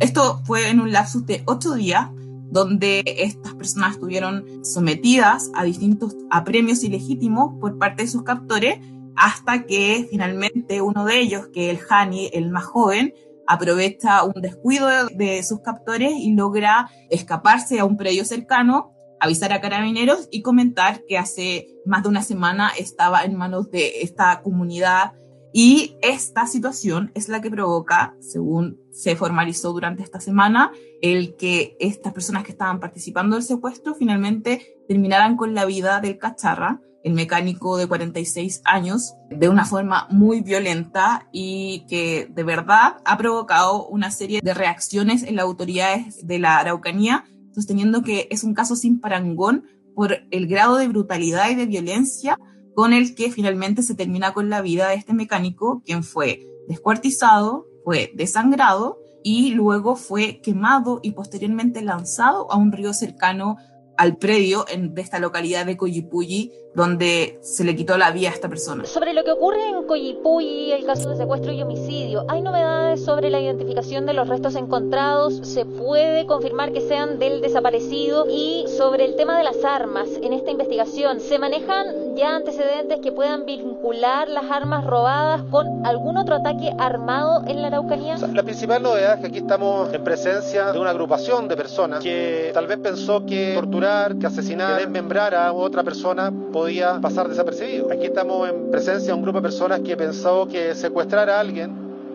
Esto 0.00 0.42
fue 0.44 0.68
en 0.68 0.80
un 0.80 0.90
lapsus 0.90 1.26
de 1.26 1.42
ocho 1.46 1.74
días, 1.74 2.08
donde 2.50 3.02
estas 3.06 3.54
personas 3.54 3.92
estuvieron 3.92 4.64
sometidas 4.64 5.50
a 5.54 5.64
distintos 5.64 6.16
apremios 6.30 6.84
ilegítimos 6.84 7.58
por 7.60 7.78
parte 7.78 8.02
de 8.02 8.08
sus 8.08 8.24
captores 8.24 8.78
hasta 9.16 9.64
que 9.64 10.06
finalmente 10.10 10.80
uno 10.80 11.04
de 11.04 11.20
ellos, 11.20 11.48
que 11.52 11.70
es 11.70 11.78
el 11.78 11.86
Hani, 11.88 12.30
el 12.32 12.50
más 12.50 12.64
joven, 12.64 13.14
aprovecha 13.46 14.22
un 14.24 14.40
descuido 14.40 14.88
de 15.14 15.42
sus 15.42 15.60
captores 15.60 16.12
y 16.14 16.32
logra 16.34 16.90
escaparse 17.10 17.80
a 17.80 17.84
un 17.84 17.96
predio 17.96 18.24
cercano, 18.24 18.92
avisar 19.22 19.52
a 19.52 19.60
carabineros 19.60 20.28
y 20.32 20.42
comentar 20.42 21.04
que 21.06 21.16
hace 21.16 21.68
más 21.86 22.02
de 22.02 22.08
una 22.08 22.22
semana 22.22 22.72
estaba 22.76 23.22
en 23.22 23.36
manos 23.36 23.70
de 23.70 24.02
esta 24.02 24.42
comunidad. 24.42 25.12
Y 25.52 25.96
esta 26.02 26.46
situación 26.48 27.12
es 27.14 27.28
la 27.28 27.40
que 27.40 27.50
provoca, 27.50 28.16
según 28.18 28.80
se 28.90 29.14
formalizó 29.14 29.72
durante 29.72 30.02
esta 30.02 30.18
semana, 30.18 30.72
el 31.02 31.36
que 31.36 31.76
estas 31.78 32.12
personas 32.12 32.42
que 32.42 32.50
estaban 32.50 32.80
participando 32.80 33.36
del 33.36 33.44
secuestro 33.44 33.94
finalmente 33.94 34.74
terminaran 34.88 35.36
con 35.36 35.54
la 35.54 35.66
vida 35.66 36.00
del 36.00 36.18
cacharra, 36.18 36.80
el 37.04 37.12
mecánico 37.12 37.76
de 37.76 37.86
46 37.86 38.62
años, 38.64 39.14
de 39.30 39.48
una 39.48 39.64
forma 39.64 40.08
muy 40.10 40.40
violenta 40.40 41.28
y 41.30 41.86
que 41.88 42.28
de 42.28 42.42
verdad 42.42 42.96
ha 43.04 43.16
provocado 43.18 43.86
una 43.86 44.10
serie 44.10 44.40
de 44.42 44.54
reacciones 44.54 45.22
en 45.22 45.36
las 45.36 45.44
autoridades 45.44 46.26
de 46.26 46.40
la 46.40 46.58
Araucanía, 46.58 47.24
sosteniendo 47.54 48.02
que 48.02 48.28
es 48.30 48.44
un 48.44 48.54
caso 48.54 48.76
sin 48.76 49.00
parangón 49.00 49.64
por 49.94 50.18
el 50.30 50.46
grado 50.46 50.76
de 50.76 50.88
brutalidad 50.88 51.50
y 51.50 51.54
de 51.54 51.66
violencia 51.66 52.38
con 52.74 52.92
el 52.92 53.14
que 53.14 53.30
finalmente 53.30 53.82
se 53.82 53.94
termina 53.94 54.32
con 54.32 54.48
la 54.48 54.62
vida 54.62 54.88
de 54.88 54.94
este 54.94 55.12
mecánico, 55.12 55.82
quien 55.84 56.02
fue 56.02 56.46
descuartizado, 56.68 57.66
fue 57.84 58.12
desangrado 58.14 58.98
y 59.22 59.50
luego 59.50 59.96
fue 59.96 60.40
quemado 60.40 61.00
y 61.02 61.12
posteriormente 61.12 61.82
lanzado 61.82 62.50
a 62.50 62.56
un 62.56 62.72
río 62.72 62.92
cercano 62.92 63.56
al 63.96 64.16
predio 64.16 64.64
en, 64.68 64.94
de 64.94 65.02
esta 65.02 65.18
localidad 65.18 65.66
de 65.66 65.76
Coyipulli, 65.76 66.52
donde 66.74 67.38
se 67.42 67.64
le 67.64 67.76
quitó 67.76 67.98
la 67.98 68.10
vida 68.12 68.30
a 68.30 68.32
esta 68.32 68.48
persona. 68.48 68.84
Sobre 68.86 69.12
lo 69.12 69.24
que 69.24 69.32
ocurre 69.32 69.68
en 69.68 69.86
Coyipulli, 69.86 70.72
el 70.72 70.84
caso 70.86 71.10
de 71.10 71.16
secuestro 71.16 71.52
y 71.52 71.60
homicidio, 71.60 72.24
¿hay 72.28 72.40
novedades 72.40 73.04
sobre 73.04 73.30
la 73.30 73.40
identificación 73.40 74.06
de 74.06 74.14
los 74.14 74.28
restos 74.28 74.54
encontrados? 74.54 75.40
¿Se 75.42 75.66
puede 75.66 76.26
confirmar 76.26 76.72
que 76.72 76.80
sean 76.80 77.18
del 77.18 77.40
desaparecido? 77.40 78.26
Y 78.30 78.64
sobre 78.68 79.04
el 79.04 79.16
tema 79.16 79.36
de 79.36 79.44
las 79.44 79.64
armas, 79.64 80.08
en 80.22 80.32
esta 80.32 80.50
investigación, 80.50 81.20
¿se 81.20 81.38
manejan 81.38 82.16
ya 82.16 82.36
antecedentes 82.36 83.00
que 83.00 83.12
puedan 83.12 83.44
vincular 83.44 84.28
las 84.28 84.50
armas 84.50 84.84
robadas 84.84 85.42
con 85.50 85.84
algún 85.86 86.16
otro 86.16 86.36
ataque 86.36 86.72
armado 86.78 87.42
en 87.46 87.60
la 87.60 87.68
Araucanía? 87.68 88.16
La 88.32 88.42
principal 88.42 88.82
novedad 88.82 89.14
es 89.14 89.20
que 89.20 89.26
aquí 89.26 89.38
estamos 89.38 89.92
en 89.92 90.02
presencia 90.02 90.72
de 90.72 90.78
una 90.78 90.90
agrupación 90.90 91.48
de 91.48 91.56
personas 91.56 92.02
que 92.02 92.50
tal 92.54 92.66
vez 92.66 92.78
pensó 92.78 93.26
que 93.26 93.52
torturar, 93.54 93.81
que 93.82 94.26
asesinar, 94.26 94.78
que 94.78 94.84
desmembrar 94.84 95.34
a 95.34 95.52
otra 95.52 95.82
persona 95.82 96.32
podía 96.52 97.00
pasar 97.00 97.28
desapercibido. 97.28 97.90
Aquí 97.90 98.06
estamos 98.06 98.48
en 98.48 98.70
presencia 98.70 99.08
de 99.08 99.14
un 99.14 99.22
grupo 99.22 99.38
de 99.38 99.42
personas 99.42 99.80
que 99.80 99.96
pensó 99.96 100.46
que 100.46 100.72
secuestrar 100.76 101.28
a 101.28 101.40
alguien 101.40 101.72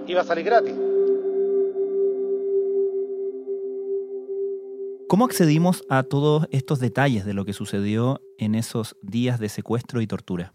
iba 0.07 0.21
a 0.21 0.23
salir 0.23 0.45
gratis. 0.45 0.73
¿Cómo 5.09 5.25
accedimos 5.25 5.83
a 5.89 6.03
todos 6.03 6.47
estos 6.51 6.79
detalles 6.79 7.25
de 7.25 7.33
lo 7.33 7.43
que 7.43 7.51
sucedió 7.51 8.21
en 8.37 8.55
esos 8.55 8.95
días 9.01 9.37
de 9.37 9.49
secuestro 9.49 9.99
y 9.99 10.07
tortura? 10.07 10.53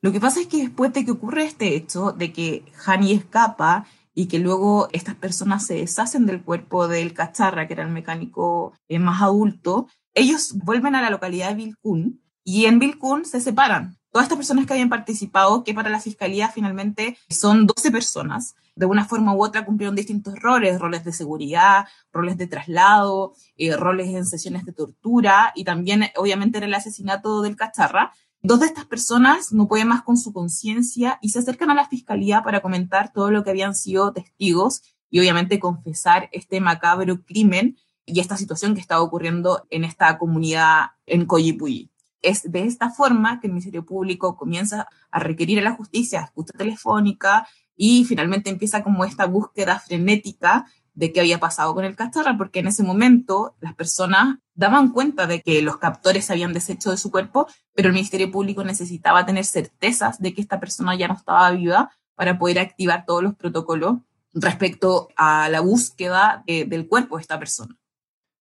Lo 0.00 0.10
que 0.10 0.20
pasa 0.20 0.40
es 0.40 0.46
que 0.46 0.62
después 0.62 0.94
de 0.94 1.04
que 1.04 1.10
ocurre 1.10 1.44
este 1.44 1.76
hecho, 1.76 2.12
de 2.12 2.32
que 2.32 2.64
Hani 2.86 3.12
escapa 3.12 3.84
y 4.14 4.26
que 4.26 4.38
luego 4.38 4.88
estas 4.92 5.16
personas 5.16 5.66
se 5.66 5.74
deshacen 5.74 6.24
del 6.24 6.42
cuerpo 6.42 6.88
del 6.88 7.12
cacharra, 7.12 7.66
que 7.66 7.74
era 7.74 7.82
el 7.82 7.90
mecánico 7.90 8.72
eh, 8.88 8.98
más 8.98 9.20
adulto, 9.20 9.86
ellos 10.14 10.54
vuelven 10.54 10.94
a 10.94 11.02
la 11.02 11.10
localidad 11.10 11.50
de 11.50 11.56
Vilcún 11.56 12.22
y 12.44 12.66
en 12.66 12.78
Vilcún 12.78 13.24
se 13.24 13.40
separan. 13.40 13.96
Todas 14.10 14.24
estas 14.24 14.38
personas 14.38 14.66
que 14.66 14.72
habían 14.72 14.88
participado, 14.88 15.62
que 15.62 15.72
para 15.72 15.88
la 15.88 16.00
fiscalía 16.00 16.48
finalmente 16.48 17.16
son 17.28 17.66
12 17.66 17.92
personas, 17.92 18.56
de 18.74 18.86
una 18.86 19.04
forma 19.04 19.34
u 19.34 19.44
otra 19.44 19.64
cumplieron 19.64 19.94
distintos 19.94 20.34
roles, 20.36 20.80
roles 20.80 21.04
de 21.04 21.12
seguridad, 21.12 21.86
roles 22.12 22.36
de 22.36 22.48
traslado, 22.48 23.34
eh, 23.56 23.76
roles 23.76 24.08
en 24.08 24.26
sesiones 24.26 24.64
de 24.64 24.72
tortura 24.72 25.52
y 25.54 25.62
también 25.62 26.06
obviamente 26.16 26.58
en 26.58 26.64
el 26.64 26.74
asesinato 26.74 27.42
del 27.42 27.56
cacharra. 27.56 28.12
Dos 28.42 28.60
de 28.60 28.66
estas 28.66 28.86
personas 28.86 29.52
no 29.52 29.68
pueden 29.68 29.88
más 29.88 30.02
con 30.02 30.16
su 30.16 30.32
conciencia 30.32 31.18
y 31.20 31.28
se 31.28 31.40
acercan 31.40 31.70
a 31.70 31.74
la 31.74 31.88
fiscalía 31.88 32.42
para 32.42 32.62
comentar 32.62 33.12
todo 33.12 33.30
lo 33.30 33.44
que 33.44 33.50
habían 33.50 33.76
sido 33.76 34.12
testigos 34.12 34.82
y 35.10 35.20
obviamente 35.20 35.60
confesar 35.60 36.28
este 36.32 36.60
macabro 36.60 37.22
crimen 37.22 37.76
y 38.12 38.20
esta 38.20 38.36
situación 38.36 38.74
que 38.74 38.80
estaba 38.80 39.02
ocurriendo 39.02 39.66
en 39.70 39.84
esta 39.84 40.18
comunidad 40.18 40.90
en 41.06 41.26
Coyipulli. 41.26 41.90
Es 42.22 42.50
de 42.50 42.64
esta 42.64 42.90
forma 42.90 43.40
que 43.40 43.46
el 43.46 43.52
Ministerio 43.52 43.84
Público 43.84 44.36
comienza 44.36 44.88
a 45.10 45.20
requerir 45.20 45.58
a 45.58 45.62
la 45.62 45.76
justicia 45.76 46.20
escucha 46.20 46.52
telefónica 46.56 47.46
y 47.76 48.04
finalmente 48.04 48.50
empieza 48.50 48.82
como 48.82 49.04
esta 49.04 49.24
búsqueda 49.26 49.78
frenética 49.78 50.66
de 50.92 51.12
qué 51.12 51.20
había 51.20 51.40
pasado 51.40 51.74
con 51.74 51.84
el 51.84 51.96
cacharra, 51.96 52.36
porque 52.36 52.58
en 52.58 52.66
ese 52.66 52.82
momento 52.82 53.54
las 53.60 53.74
personas 53.74 54.36
daban 54.54 54.90
cuenta 54.90 55.26
de 55.26 55.40
que 55.40 55.62
los 55.62 55.78
captores 55.78 56.26
se 56.26 56.34
habían 56.34 56.52
deshecho 56.52 56.90
de 56.90 56.98
su 56.98 57.10
cuerpo, 57.10 57.46
pero 57.74 57.88
el 57.88 57.94
Ministerio 57.94 58.30
Público 58.30 58.64
necesitaba 58.64 59.24
tener 59.24 59.46
certezas 59.46 60.20
de 60.20 60.34
que 60.34 60.42
esta 60.42 60.60
persona 60.60 60.94
ya 60.96 61.08
no 61.08 61.14
estaba 61.14 61.50
viva 61.52 61.90
para 62.16 62.38
poder 62.38 62.58
activar 62.58 63.06
todos 63.06 63.22
los 63.22 63.34
protocolos 63.34 63.98
respecto 64.34 65.08
a 65.16 65.48
la 65.48 65.60
búsqueda 65.60 66.44
de, 66.46 66.66
del 66.66 66.86
cuerpo 66.86 67.16
de 67.16 67.22
esta 67.22 67.38
persona. 67.38 67.76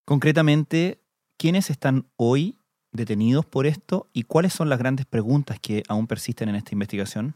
Concretamente, 0.09 1.03
¿quiénes 1.37 1.69
están 1.69 2.07
hoy 2.15 2.57
detenidos 2.91 3.45
por 3.45 3.67
esto 3.67 4.09
y 4.11 4.23
cuáles 4.23 4.53
son 4.53 4.67
las 4.67 4.79
grandes 4.79 5.05
preguntas 5.05 5.59
que 5.59 5.83
aún 5.87 6.07
persisten 6.07 6.49
en 6.49 6.55
esta 6.55 6.73
investigación? 6.73 7.35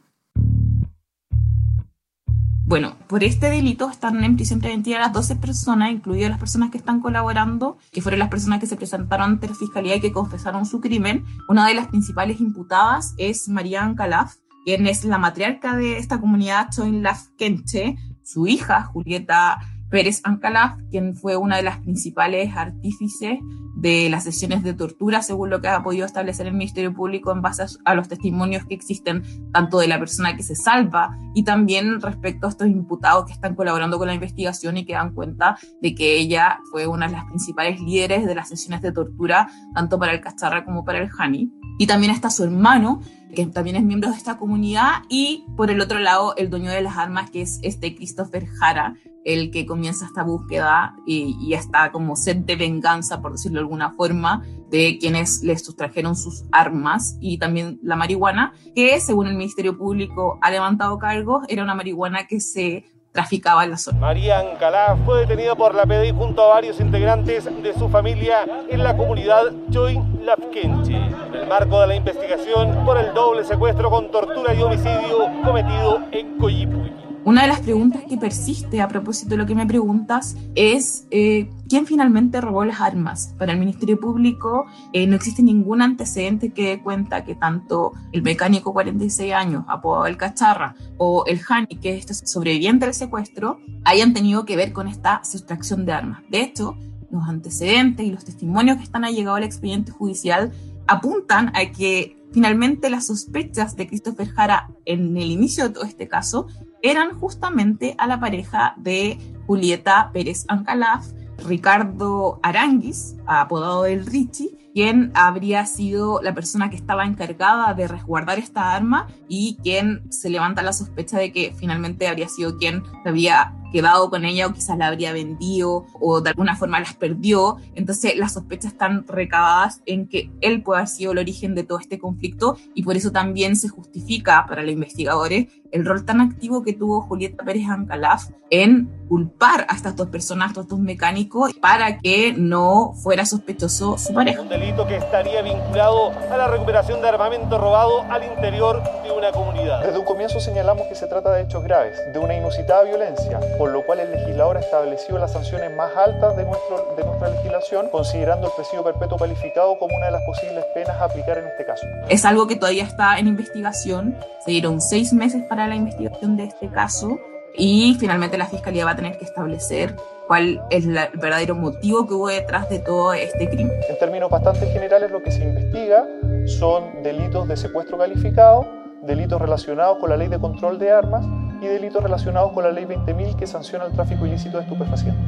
Bueno, 2.65 2.95
por 3.07 3.23
este 3.23 3.51
delito 3.51 3.91
están 3.91 4.23
en 4.23 4.35
prisión 4.35 4.59
preventiva 4.59 4.97
las 4.97 5.13
12 5.13 5.35
personas, 5.35 5.91
incluidas 5.91 6.31
las 6.31 6.39
personas 6.39 6.71
que 6.71 6.79
están 6.79 6.99
colaborando, 6.99 7.77
que 7.91 8.01
fueron 8.01 8.17
las 8.17 8.29
personas 8.29 8.59
que 8.59 8.65
se 8.65 8.75
presentaron 8.75 9.33
ante 9.33 9.49
la 9.49 9.53
fiscalía 9.53 9.97
y 9.97 10.01
que 10.01 10.11
confesaron 10.11 10.65
su 10.65 10.81
crimen. 10.81 11.25
Una 11.49 11.67
de 11.67 11.75
las 11.75 11.89
principales 11.89 12.41
imputadas 12.41 13.13
es 13.19 13.47
Marianne 13.49 13.93
Calaf, 13.93 14.33
quien 14.65 14.87
es 14.87 15.05
la 15.05 15.19
matriarca 15.19 15.75
de 15.75 15.99
esta 15.99 16.19
comunidad 16.19 16.71
Choin 16.71 17.03
Kenche, 17.37 17.97
su 18.23 18.47
hija 18.47 18.85
Julieta 18.85 19.59
Pérez 19.93 20.21
Ancalaf, 20.23 20.79
quien 20.89 21.15
fue 21.15 21.37
una 21.37 21.57
de 21.57 21.61
las 21.61 21.77
principales 21.77 22.57
artífices 22.57 23.37
de 23.75 24.09
las 24.09 24.23
sesiones 24.23 24.63
de 24.63 24.73
tortura, 24.73 25.21
según 25.21 25.51
lo 25.51 25.61
que 25.61 25.67
ha 25.67 25.83
podido 25.83 26.03
establecer 26.03 26.47
el 26.47 26.53
Ministerio 26.53 26.95
Público 26.95 27.31
en 27.31 27.43
base 27.43 27.63
a 27.85 27.93
los 27.93 28.07
testimonios 28.07 28.65
que 28.65 28.73
existen, 28.73 29.21
tanto 29.51 29.77
de 29.77 29.87
la 29.87 29.99
persona 29.99 30.35
que 30.35 30.41
se 30.41 30.55
salva 30.55 31.15
y 31.35 31.43
también 31.43 32.01
respecto 32.01 32.47
a 32.47 32.49
estos 32.49 32.69
imputados 32.69 33.27
que 33.27 33.33
están 33.33 33.53
colaborando 33.53 33.99
con 33.99 34.07
la 34.07 34.15
investigación 34.15 34.77
y 34.77 34.85
que 34.85 34.93
dan 34.93 35.13
cuenta 35.13 35.59
de 35.79 35.93
que 35.93 36.17
ella 36.17 36.59
fue 36.71 36.87
una 36.87 37.05
de 37.05 37.13
las 37.13 37.25
principales 37.25 37.79
líderes 37.79 38.25
de 38.25 38.33
las 38.33 38.49
sesiones 38.49 38.81
de 38.81 38.93
tortura, 38.93 39.47
tanto 39.75 39.99
para 39.99 40.13
el 40.13 40.21
Cacharra 40.21 40.65
como 40.65 40.83
para 40.83 40.97
el 40.97 41.09
Hani. 41.15 41.51
Y 41.77 41.85
también 41.85 42.11
está 42.11 42.31
su 42.31 42.43
hermano, 42.43 43.01
que 43.35 43.45
también 43.45 43.75
es 43.75 43.83
miembro 43.83 44.09
de 44.09 44.17
esta 44.17 44.39
comunidad, 44.39 45.03
y 45.07 45.45
por 45.55 45.69
el 45.69 45.81
otro 45.81 45.99
lado, 45.99 46.35
el 46.35 46.49
dueño 46.49 46.71
de 46.71 46.81
las 46.81 46.97
armas, 46.97 47.29
que 47.29 47.43
es 47.43 47.59
este 47.61 47.95
Christopher 47.95 48.47
Jara, 48.47 48.95
el 49.25 49.51
que 49.51 49.65
comienza 49.65 50.05
esta 50.05 50.23
búsqueda 50.23 50.95
y, 51.05 51.37
y 51.39 51.53
esta 51.53 51.91
como 51.91 52.15
sed 52.15 52.37
de 52.37 52.55
venganza, 52.55 53.21
por 53.21 53.33
decirlo 53.33 53.59
de 53.59 53.63
alguna 53.63 53.91
forma, 53.91 54.43
de 54.69 54.97
quienes 54.99 55.43
les 55.43 55.63
sustrajeron 55.63 56.15
sus 56.15 56.45
armas 56.51 57.17
y 57.21 57.37
también 57.37 57.79
la 57.83 57.95
marihuana, 57.95 58.53
que 58.75 58.99
según 58.99 59.27
el 59.27 59.35
Ministerio 59.35 59.77
Público 59.77 60.39
ha 60.41 60.49
levantado 60.49 60.97
cargos, 60.97 61.45
era 61.47 61.63
una 61.63 61.75
marihuana 61.75 62.25
que 62.25 62.39
se 62.39 62.85
traficaba 63.13 63.63
en 63.63 63.71
la 63.71 63.77
zona. 63.77 63.99
María 63.99 64.39
Ancalá 64.39 64.97
fue 65.05 65.19
detenida 65.19 65.55
por 65.55 65.75
la 65.75 65.85
PDI 65.85 66.11
junto 66.11 66.41
a 66.41 66.55
varios 66.55 66.79
integrantes 66.79 67.45
de 67.45 67.73
su 67.75 67.87
familia 67.87 68.45
en 68.67 68.83
la 68.83 68.97
comunidad 68.97 69.53
Join 69.71 70.25
Lafkenche, 70.25 70.95
en 70.95 71.35
el 71.35 71.47
marco 71.47 71.79
de 71.79 71.87
la 71.87 71.95
investigación 71.95 72.83
por 72.83 72.97
el 72.97 73.13
doble 73.13 73.43
secuestro 73.43 73.91
con 73.91 74.09
tortura 74.09 74.55
y 74.55 74.63
homicidio 74.63 75.29
cometido 75.43 75.99
en 76.11 76.39
Coyipulli. 76.39 77.02
Una 77.25 77.43
de 77.43 77.47
las 77.47 77.61
preguntas 77.61 78.03
que 78.03 78.17
persiste 78.17 78.81
a 78.81 78.89
propósito 78.89 79.31
de 79.31 79.37
lo 79.37 79.45
que 79.45 79.55
me 79.55 79.65
preguntas 79.65 80.35
es 80.55 81.07
eh, 81.09 81.49
quién 81.69 81.85
finalmente 81.85 82.41
robó 82.41 82.65
las 82.65 82.81
armas. 82.81 83.33
Para 83.37 83.53
el 83.53 83.59
Ministerio 83.59 83.97
Público 83.97 84.65
eh, 84.91 85.07
no 85.07 85.15
existe 85.15 85.41
ningún 85.41 85.81
antecedente 85.81 86.51
que 86.51 86.67
dé 86.67 86.81
cuenta 86.81 87.23
que 87.23 87.35
tanto 87.35 87.93
el 88.11 88.23
mecánico 88.23 88.73
46 88.73 89.31
años, 89.31 89.63
apodado 89.69 90.07
el 90.07 90.17
Cacharra, 90.17 90.75
o 90.97 91.23
el 91.25 91.39
Hani, 91.47 91.77
que 91.77 91.95
es 91.95 92.11
este 92.11 92.27
sobreviviente 92.27 92.85
del 92.85 92.93
secuestro, 92.93 93.61
hayan 93.85 94.13
tenido 94.13 94.43
que 94.43 94.57
ver 94.57 94.73
con 94.73 94.89
esta 94.89 95.23
sustracción 95.23 95.85
de 95.85 95.93
armas. 95.93 96.23
De 96.29 96.41
hecho, 96.41 96.75
los 97.09 97.23
antecedentes 97.29 98.05
y 98.05 98.11
los 98.11 98.25
testimonios 98.25 98.77
que 98.77 98.83
están 98.83 99.05
allegados 99.05 99.37
al 99.37 99.43
expediente 99.43 99.93
judicial 99.93 100.51
apuntan 100.87 101.55
a 101.55 101.71
que 101.71 102.17
finalmente 102.33 102.89
las 102.89 103.07
sospechas 103.07 103.77
de 103.77 103.87
Christopher 103.87 104.27
Jara 104.27 104.69
en 104.83 105.15
el 105.15 105.31
inicio 105.31 105.65
de 105.65 105.73
todo 105.73 105.85
este 105.85 106.09
caso 106.09 106.47
eran 106.83 107.17
justamente 107.17 107.95
a 107.97 108.05
la 108.05 108.19
pareja 108.19 108.75
de 108.77 109.17
Julieta 109.47 110.11
Pérez 110.13 110.45
Ancalaf, 110.49 111.07
Ricardo 111.47 112.39
Aranguis, 112.43 113.15
apodado 113.25 113.83
del 113.83 114.05
Richie, 114.05 114.55
quién 114.73 115.11
habría 115.13 115.65
sido 115.65 116.21
la 116.21 116.33
persona 116.33 116.69
que 116.69 116.75
estaba 116.75 117.05
encargada 117.05 117.73
de 117.73 117.87
resguardar 117.87 118.37
esta 118.37 118.75
arma 118.75 119.07
y 119.29 119.57
quién 119.63 120.11
se 120.11 120.29
levanta 120.29 120.61
la 120.61 120.73
sospecha 120.73 121.17
de 121.17 121.31
que 121.31 121.53
finalmente 121.55 122.07
habría 122.07 122.27
sido 122.27 122.57
quien 122.57 122.83
había 123.05 123.55
quedado 123.71 124.09
con 124.09 124.25
ella 124.25 124.47
o 124.47 124.53
quizás 124.53 124.77
la 124.77 124.87
habría 124.87 125.13
vendido 125.13 125.85
o 125.99 126.21
de 126.21 126.31
alguna 126.31 126.55
forma 126.55 126.79
las 126.79 126.95
perdió. 126.95 127.57
Entonces 127.75 128.15
las 128.17 128.33
sospechas 128.33 128.73
están 128.73 129.05
recabadas 129.07 129.81
en 129.85 130.07
que 130.07 130.31
él 130.41 130.61
puede 130.63 130.79
haber 130.81 130.89
sido 130.89 131.11
el 131.13 131.19
origen 131.19 131.55
de 131.55 131.63
todo 131.63 131.79
este 131.79 131.97
conflicto 131.97 132.57
y 132.73 132.83
por 132.83 132.97
eso 132.97 133.11
también 133.11 133.55
se 133.55 133.69
justifica 133.69 134.45
para 134.47 134.63
los 134.63 134.71
investigadores 134.71 135.47
el 135.73 135.85
rol 135.85 136.05
tan 136.05 136.21
activo 136.21 136.63
que 136.63 136.73
tuvo 136.73 137.01
Julieta 137.01 137.43
Pérez 137.43 137.67
Ancalaf 137.67 138.29
en 138.51 138.87
culpar 139.09 139.65
a 139.67 139.75
estas 139.75 139.95
dos 139.95 140.07
personas, 140.07 140.45
a 140.45 140.49
estos 140.49 140.67
dos 140.67 140.79
mecánicos, 140.79 141.53
para 141.55 141.97
que 141.97 142.33
no 142.37 142.93
fuera 142.93 143.25
sospechoso 143.25 143.97
su 143.97 144.13
pareja. 144.13 144.41
Un 144.41 144.49
delito 144.49 144.85
que 144.85 144.97
estaría 144.97 145.41
vinculado 145.41 146.11
a 146.31 146.37
la 146.37 146.47
recuperación 146.47 147.01
de 147.01 147.09
armamento 147.09 147.57
robado 147.57 148.03
al 148.09 148.23
interior 148.23 148.83
de 149.03 149.11
una 149.11 149.31
comunidad. 149.31 149.83
Desde 149.83 149.97
un 149.97 150.05
comienzo 150.05 150.39
señalamos 150.39 150.85
que 150.87 150.95
se 150.95 151.07
trata 151.07 151.31
de 151.31 151.43
hechos 151.43 151.63
graves, 151.63 151.97
de 152.13 152.19
una 152.19 152.35
inusitada 152.35 152.83
violencia, 152.83 153.39
por 153.57 153.71
lo 153.71 153.83
cual 153.85 153.99
el 154.01 154.11
legislador 154.11 154.57
ha 154.57 154.59
establecido 154.59 155.17
las 155.17 155.33
sanciones 155.33 155.75
más 155.75 155.89
altas 155.97 156.37
de, 156.37 156.45
nuestro, 156.45 156.93
de 156.95 157.03
nuestra 157.03 157.29
legislación, 157.29 157.89
considerando 157.91 158.47
el 158.47 158.53
presidio 158.55 158.83
perpetuo 158.83 159.17
calificado 159.17 159.77
como 159.79 159.95
una 159.95 160.07
de 160.07 160.11
las 160.11 160.21
posibles 160.23 160.63
penas 160.75 160.95
a 161.01 161.05
aplicar 161.05 161.39
en 161.39 161.47
este 161.47 161.65
caso. 161.65 161.87
Es 162.09 162.23
algo 162.25 162.45
que 162.45 162.55
todavía 162.55 162.83
está 162.83 163.17
en 163.17 163.27
investigación. 163.27 164.15
Se 164.45 164.51
dieron 164.51 164.79
seis 164.79 165.11
meses 165.13 165.43
para 165.49 165.62
la 165.67 165.75
investigación 165.75 166.37
de 166.37 166.45
este 166.45 166.69
caso 166.69 167.19
y 167.55 167.95
finalmente 167.99 168.37
la 168.37 168.47
Fiscalía 168.47 168.85
va 168.85 168.91
a 168.91 168.95
tener 168.95 169.17
que 169.17 169.25
establecer 169.25 169.95
cuál 170.27 170.61
es 170.69 170.85
el 170.85 170.93
verdadero 170.93 171.55
motivo 171.55 172.07
que 172.07 172.13
hubo 172.13 172.27
detrás 172.27 172.69
de 172.69 172.79
todo 172.79 173.13
este 173.13 173.47
crimen. 173.49 173.71
En 173.89 173.99
términos 173.99 174.29
bastante 174.29 174.65
generales, 174.67 175.11
lo 175.11 175.21
que 175.21 175.31
se 175.31 175.43
investiga 175.43 176.05
son 176.45 177.03
delitos 177.03 177.47
de 177.47 177.57
secuestro 177.57 177.97
calificado, 177.97 178.65
delitos 179.03 179.39
relacionados 179.39 179.99
con 179.99 180.09
la 180.09 180.17
ley 180.17 180.29
de 180.29 180.39
control 180.39 180.79
de 180.79 180.91
armas 180.91 181.25
y 181.61 181.67
delitos 181.67 182.01
relacionados 182.01 182.51
con 182.53 182.63
la 182.63 182.71
ley 182.71 182.85
20.000 182.85 183.35
que 183.35 183.47
sanciona 183.47 183.85
el 183.85 183.93
tráfico 183.93 184.25
ilícito 184.25 184.57
de 184.57 184.63
estupefacientes. 184.63 185.23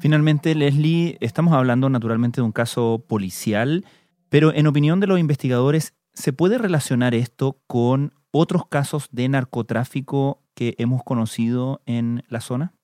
Finalmente, 0.00 0.56
Leslie, 0.56 1.16
estamos 1.20 1.54
hablando 1.54 1.88
naturalmente 1.88 2.40
de 2.40 2.44
un 2.44 2.50
caso 2.50 3.04
policial, 3.06 3.84
pero 4.30 4.52
en 4.52 4.66
opinión 4.66 4.98
de 4.98 5.06
los 5.06 5.20
investigadores, 5.20 5.94
¿se 6.14 6.32
puede 6.32 6.58
relacionar 6.58 7.14
esto 7.14 7.58
con 7.66 8.12
otros 8.30 8.66
casos 8.66 9.08
de 9.12 9.28
narcotráfico 9.28 10.42
que 10.54 10.74
hemos 10.78 11.02
conocido 11.02 11.82
en 11.86 12.24
la 12.28 12.40
zona? 12.40 12.74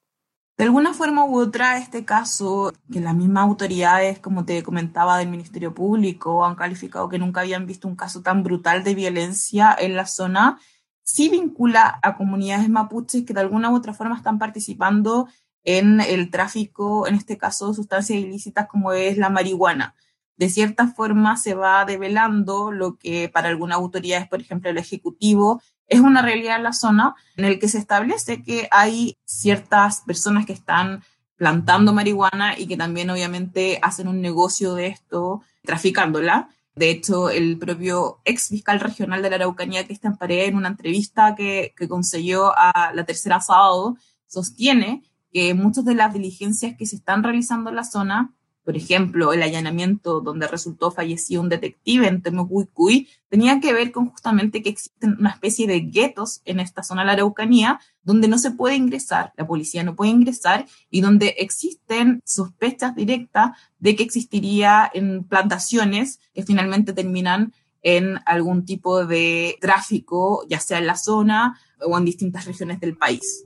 De 0.59 0.65
alguna 0.65 0.93
forma 0.93 1.25
u 1.25 1.39
otra, 1.39 1.79
este 1.79 2.05
caso, 2.05 2.73
que 2.91 3.01
las 3.01 3.15
mismas 3.15 3.45
autoridades, 3.45 4.19
como 4.19 4.45
te 4.45 4.65
comentaba, 4.65 5.17
del 5.17 5.29
Ministerio 5.29 5.73
Público, 5.73 6.45
han 6.45 6.57
calificado 6.57 7.09
que 7.09 7.21
nunca 7.21 7.43
habían 7.43 7.65
visto 7.65 7.87
un 7.87 7.95
caso 7.95 8.23
tan 8.23 8.43
brutal 8.43 8.83
de 8.83 8.97
violencia 8.97 9.75
en 9.79 9.95
la 9.95 10.05
zona, 10.07 10.59
sí 11.05 11.29
vincula 11.29 12.01
a 12.03 12.17
comunidades 12.17 12.69
mapuches 12.69 13.25
que 13.25 13.35
de 13.35 13.41
alguna 13.41 13.71
u 13.71 13.77
otra 13.77 13.95
forma 13.95 14.17
están 14.17 14.41
participando 14.41 15.29
en 15.63 16.01
el 16.01 16.29
tráfico, 16.31 17.07
en 17.07 17.15
este 17.15 17.39
caso, 17.39 17.69
de 17.69 17.75
sustancias 17.75 18.19
ilícitas 18.19 18.67
como 18.67 18.93
es 18.93 19.17
la 19.17 19.31
marihuana. 19.31 19.95
De 20.39 20.49
cierta 20.49 20.87
forma 20.87 21.37
se 21.37 21.55
va 21.55 21.85
develando 21.85 22.71
lo 22.71 22.97
que 22.97 23.29
para 23.29 23.49
algunas 23.49 23.77
autoridades, 23.77 24.29
por 24.29 24.41
ejemplo, 24.41 24.71
el 24.71 24.79
Ejecutivo, 24.79 25.61
es 25.89 26.01
una 26.01 26.23
realidad 26.23 26.57
en 26.57 26.63
la 26.63 26.73
zona 26.73 27.17
en 27.37 27.45
el 27.45 27.59
que 27.59 27.69
se 27.69 27.79
establece 27.79 28.43
que 28.43 28.69
hay 28.71 29.19
ciertas 29.25 30.03
personas 30.03 30.47
que 30.47 30.53
están 30.53 31.03
plantando 31.37 31.93
marihuana 31.93 32.57
y 32.57 32.69
que 32.69 32.77
también 32.77 33.11
obviamente 33.11 33.81
hacen 33.83 34.07
un 34.07 34.21
negocio 34.21 34.75
de 34.75 34.87
esto 34.87 35.43
traficándola. 35.63 36.51
De 36.77 36.91
hecho, 36.91 37.31
el 37.31 37.59
propio 37.59 38.21
ex 38.25 38.49
fiscal 38.49 38.79
regional 38.79 39.23
de 39.23 39.31
la 39.31 39.37
Araucanía, 39.37 39.87
Cristian 39.87 40.17
Paredes, 40.17 40.49
en 40.49 40.57
una 40.57 40.69
entrevista 40.69 41.35
que, 41.35 41.75
que 41.77 41.89
concedió 41.89 42.53
a 42.57 42.93
la 42.95 43.05
tercera 43.05 43.41
sábado, 43.41 43.97
sostiene 44.27 45.03
que 45.33 45.55
muchas 45.55 45.85
de 45.85 45.95
las 45.95 46.15
diligencias 46.15 46.77
que 46.77 46.87
se 46.87 46.97
están 46.97 47.25
realizando 47.25 47.71
en 47.71 47.77
la 47.77 47.85
zona 47.85 48.35
por 48.69 48.77
ejemplo, 48.77 49.33
el 49.33 49.43
allanamiento 49.43 50.21
donde 50.21 50.47
resultó 50.47 50.91
fallecido 50.91 51.41
un 51.41 51.49
detective 51.49 52.07
en 52.07 52.21
Temucuicuy, 52.21 53.09
tenía 53.31 53.61
que 53.61 53.73
ver 53.73 53.93
con 53.93 54.11
justamente 54.11 54.63
que 54.63 54.69
existen 54.69 55.17
una 55.19 55.31
especie 55.31 55.67
de 55.67 55.81
guetos 55.81 56.43
en 56.45 56.61
esta 56.61 56.83
zona 56.83 57.01
de 57.01 57.07
la 57.07 57.13
Araucanía 57.15 57.81
donde 58.03 58.29
no 58.29 58.37
se 58.37 58.51
puede 58.51 58.77
ingresar, 58.77 59.33
la 59.39 59.47
policía 59.47 59.85
no 59.85 59.97
puede 59.97 60.11
ingresar 60.11 60.67
y 60.91 61.01
donde 61.01 61.29
existen 61.39 62.21
sospechas 62.27 62.95
directas 62.95 63.53
de 63.79 63.97
que 63.97 64.03
existiría 64.03 64.91
en 64.93 65.25
plantaciones 65.25 66.21
que 66.35 66.43
finalmente 66.43 66.93
terminan 66.93 67.55
en 67.81 68.19
algún 68.27 68.67
tipo 68.67 69.07
de 69.07 69.57
tráfico, 69.63 70.45
ya 70.47 70.61
sea 70.61 70.77
en 70.77 70.89
la 70.89 70.97
zona 70.97 71.59
o 71.81 71.97
en 71.97 72.05
distintas 72.05 72.45
regiones 72.45 72.81
del 72.81 72.99
país. 72.99 73.45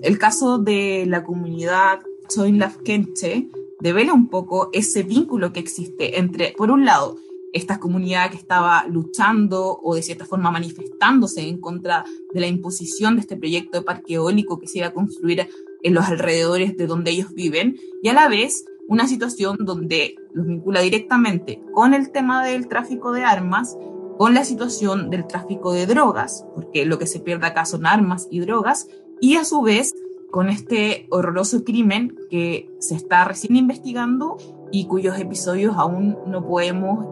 El 0.00 0.16
caso 0.16 0.58
de 0.58 1.06
la 1.08 1.24
comunidad 1.24 1.98
Kenche 2.84 3.48
devela 3.80 4.12
un 4.12 4.28
poco 4.28 4.70
ese 4.72 5.02
vínculo 5.02 5.52
que 5.52 5.60
existe 5.60 6.18
entre, 6.18 6.54
por 6.56 6.70
un 6.70 6.84
lado, 6.84 7.16
esta 7.52 7.78
comunidad 7.78 8.30
que 8.30 8.36
estaba 8.36 8.86
luchando 8.86 9.78
o 9.82 9.94
de 9.94 10.02
cierta 10.02 10.26
forma 10.26 10.50
manifestándose 10.50 11.48
en 11.48 11.58
contra 11.58 12.04
de 12.32 12.40
la 12.40 12.46
imposición 12.46 13.14
de 13.14 13.22
este 13.22 13.36
proyecto 13.36 13.78
de 13.78 13.84
parque 13.84 14.14
eólico 14.14 14.58
que 14.58 14.66
se 14.66 14.78
iba 14.78 14.88
a 14.88 14.92
construir 14.92 15.48
en 15.82 15.94
los 15.94 16.04
alrededores 16.06 16.76
de 16.76 16.86
donde 16.86 17.12
ellos 17.12 17.32
viven, 17.32 17.76
y 18.02 18.08
a 18.08 18.12
la 18.12 18.28
vez 18.28 18.64
una 18.88 19.08
situación 19.08 19.56
donde 19.60 20.16
los 20.32 20.46
vincula 20.46 20.80
directamente 20.80 21.62
con 21.72 21.94
el 21.94 22.10
tema 22.10 22.44
del 22.44 22.68
tráfico 22.68 23.12
de 23.12 23.24
armas, 23.24 23.76
con 24.18 24.34
la 24.34 24.44
situación 24.44 25.10
del 25.10 25.26
tráfico 25.26 25.72
de 25.72 25.86
drogas, 25.86 26.44
porque 26.54 26.86
lo 26.86 26.98
que 26.98 27.06
se 27.06 27.20
pierde 27.20 27.46
acá 27.46 27.64
son 27.64 27.86
armas 27.86 28.28
y 28.30 28.40
drogas, 28.40 28.88
y 29.20 29.36
a 29.36 29.44
su 29.44 29.62
vez 29.62 29.94
con 30.30 30.48
este 30.48 31.06
horroroso 31.10 31.64
crimen 31.64 32.16
que 32.30 32.70
se 32.78 32.94
está 32.94 33.24
recién 33.24 33.56
investigando 33.56 34.36
y 34.72 34.86
cuyos 34.86 35.18
episodios 35.18 35.76
aún 35.76 36.18
no 36.26 36.46
podemos 36.46 37.06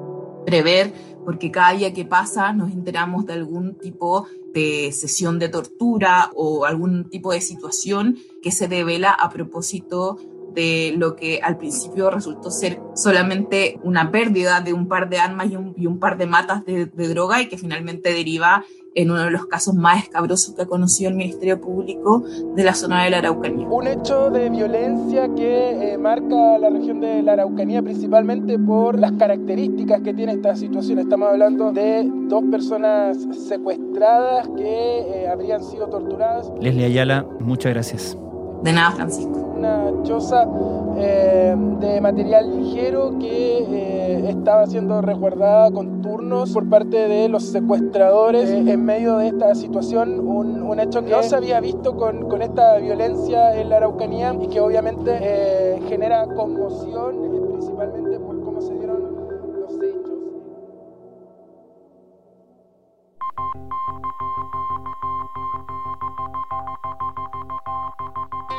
prever 0.44 0.92
porque 1.24 1.50
cada 1.50 1.72
día 1.72 1.92
que 1.92 2.04
pasa 2.04 2.52
nos 2.52 2.72
enteramos 2.72 3.26
de 3.26 3.32
algún 3.32 3.76
tipo 3.76 4.26
de 4.52 4.92
sesión 4.92 5.38
de 5.38 5.48
tortura 5.48 6.30
o 6.34 6.64
algún 6.64 7.08
tipo 7.08 7.32
de 7.32 7.40
situación 7.40 8.18
que 8.42 8.50
se 8.50 8.68
devela 8.68 9.10
a 9.10 9.30
propósito 9.30 10.18
de 10.54 10.94
lo 10.96 11.16
que 11.16 11.40
al 11.42 11.56
principio 11.56 12.10
resultó 12.10 12.50
ser 12.50 12.80
solamente 12.94 13.80
una 13.82 14.12
pérdida 14.12 14.60
de 14.60 14.72
un 14.72 14.86
par 14.86 15.08
de 15.08 15.18
armas 15.18 15.48
y 15.50 15.86
un, 15.86 15.98
par 15.98 16.16
de 16.16 16.26
matas 16.26 16.64
de, 16.64 16.86
de, 16.86 17.08
droga 17.08 17.42
y 17.42 17.48
que 17.48 17.58
finalmente 17.58 18.12
deriva 18.12 18.64
en 18.94 19.10
uno 19.10 19.24
de 19.24 19.30
los 19.30 19.46
casos 19.46 19.74
más 19.74 20.04
escabrosos 20.04 20.54
que 20.54 20.62
ha 20.62 20.66
conocido 20.66 21.10
el 21.10 21.16
Ministerio 21.16 21.60
Público 21.60 22.24
de 22.54 22.64
la 22.64 22.74
zona 22.74 23.04
de 23.04 23.10
la 23.10 23.18
Araucanía. 23.18 23.66
Un 23.68 23.86
hecho 23.86 24.30
de 24.30 24.50
violencia 24.50 25.28
que 25.34 25.92
eh, 25.92 25.98
marca 25.98 26.58
la 26.58 26.70
región 26.70 27.00
de 27.00 27.22
la 27.22 27.32
Araucanía 27.32 27.82
principalmente 27.82 28.58
por 28.58 28.98
las 28.98 29.12
características 29.12 30.00
que 30.02 30.14
tiene 30.14 30.32
esta 30.32 30.54
situación. 30.54 30.98
Estamos 30.98 31.28
hablando 31.28 31.72
de 31.72 32.08
dos 32.28 32.44
personas 32.50 33.18
secuestradas 33.48 34.48
que 34.56 34.98
eh, 34.98 35.28
habrían 35.28 35.62
sido 35.62 35.88
torturadas. 35.88 36.50
Leslie 36.60 36.86
Ayala, 36.86 37.26
muchas 37.40 37.72
gracias. 37.72 38.16
De 38.64 38.72
nada, 38.72 38.92
Francisco. 38.92 39.38
Una 39.58 39.92
choza 40.04 40.48
eh, 40.96 41.54
de 41.80 42.00
material 42.00 42.56
ligero 42.56 43.18
que 43.20 43.58
eh, 43.58 44.30
estaba 44.30 44.66
siendo 44.66 45.02
resguardada 45.02 45.70
con 45.70 46.00
turnos 46.00 46.50
por 46.50 46.66
parte 46.70 47.06
de 47.06 47.28
los 47.28 47.44
secuestradores 47.44 48.48
eh, 48.48 48.64
en 48.66 48.82
medio 48.82 49.18
de 49.18 49.28
esta 49.28 49.54
situación, 49.54 50.18
un, 50.18 50.62
un, 50.62 50.80
hecho 50.80 51.04
que 51.04 51.10
no 51.10 51.22
se 51.22 51.36
había 51.36 51.60
visto 51.60 51.94
con, 51.94 52.26
con 52.26 52.40
esta 52.40 52.78
violencia 52.78 53.54
en 53.60 53.68
la 53.68 53.76
Araucanía 53.76 54.34
y 54.40 54.46
que 54.48 54.60
obviamente 54.60 55.78
genera 55.86 56.26
conmoción 56.26 57.16
principalmente 57.52 58.03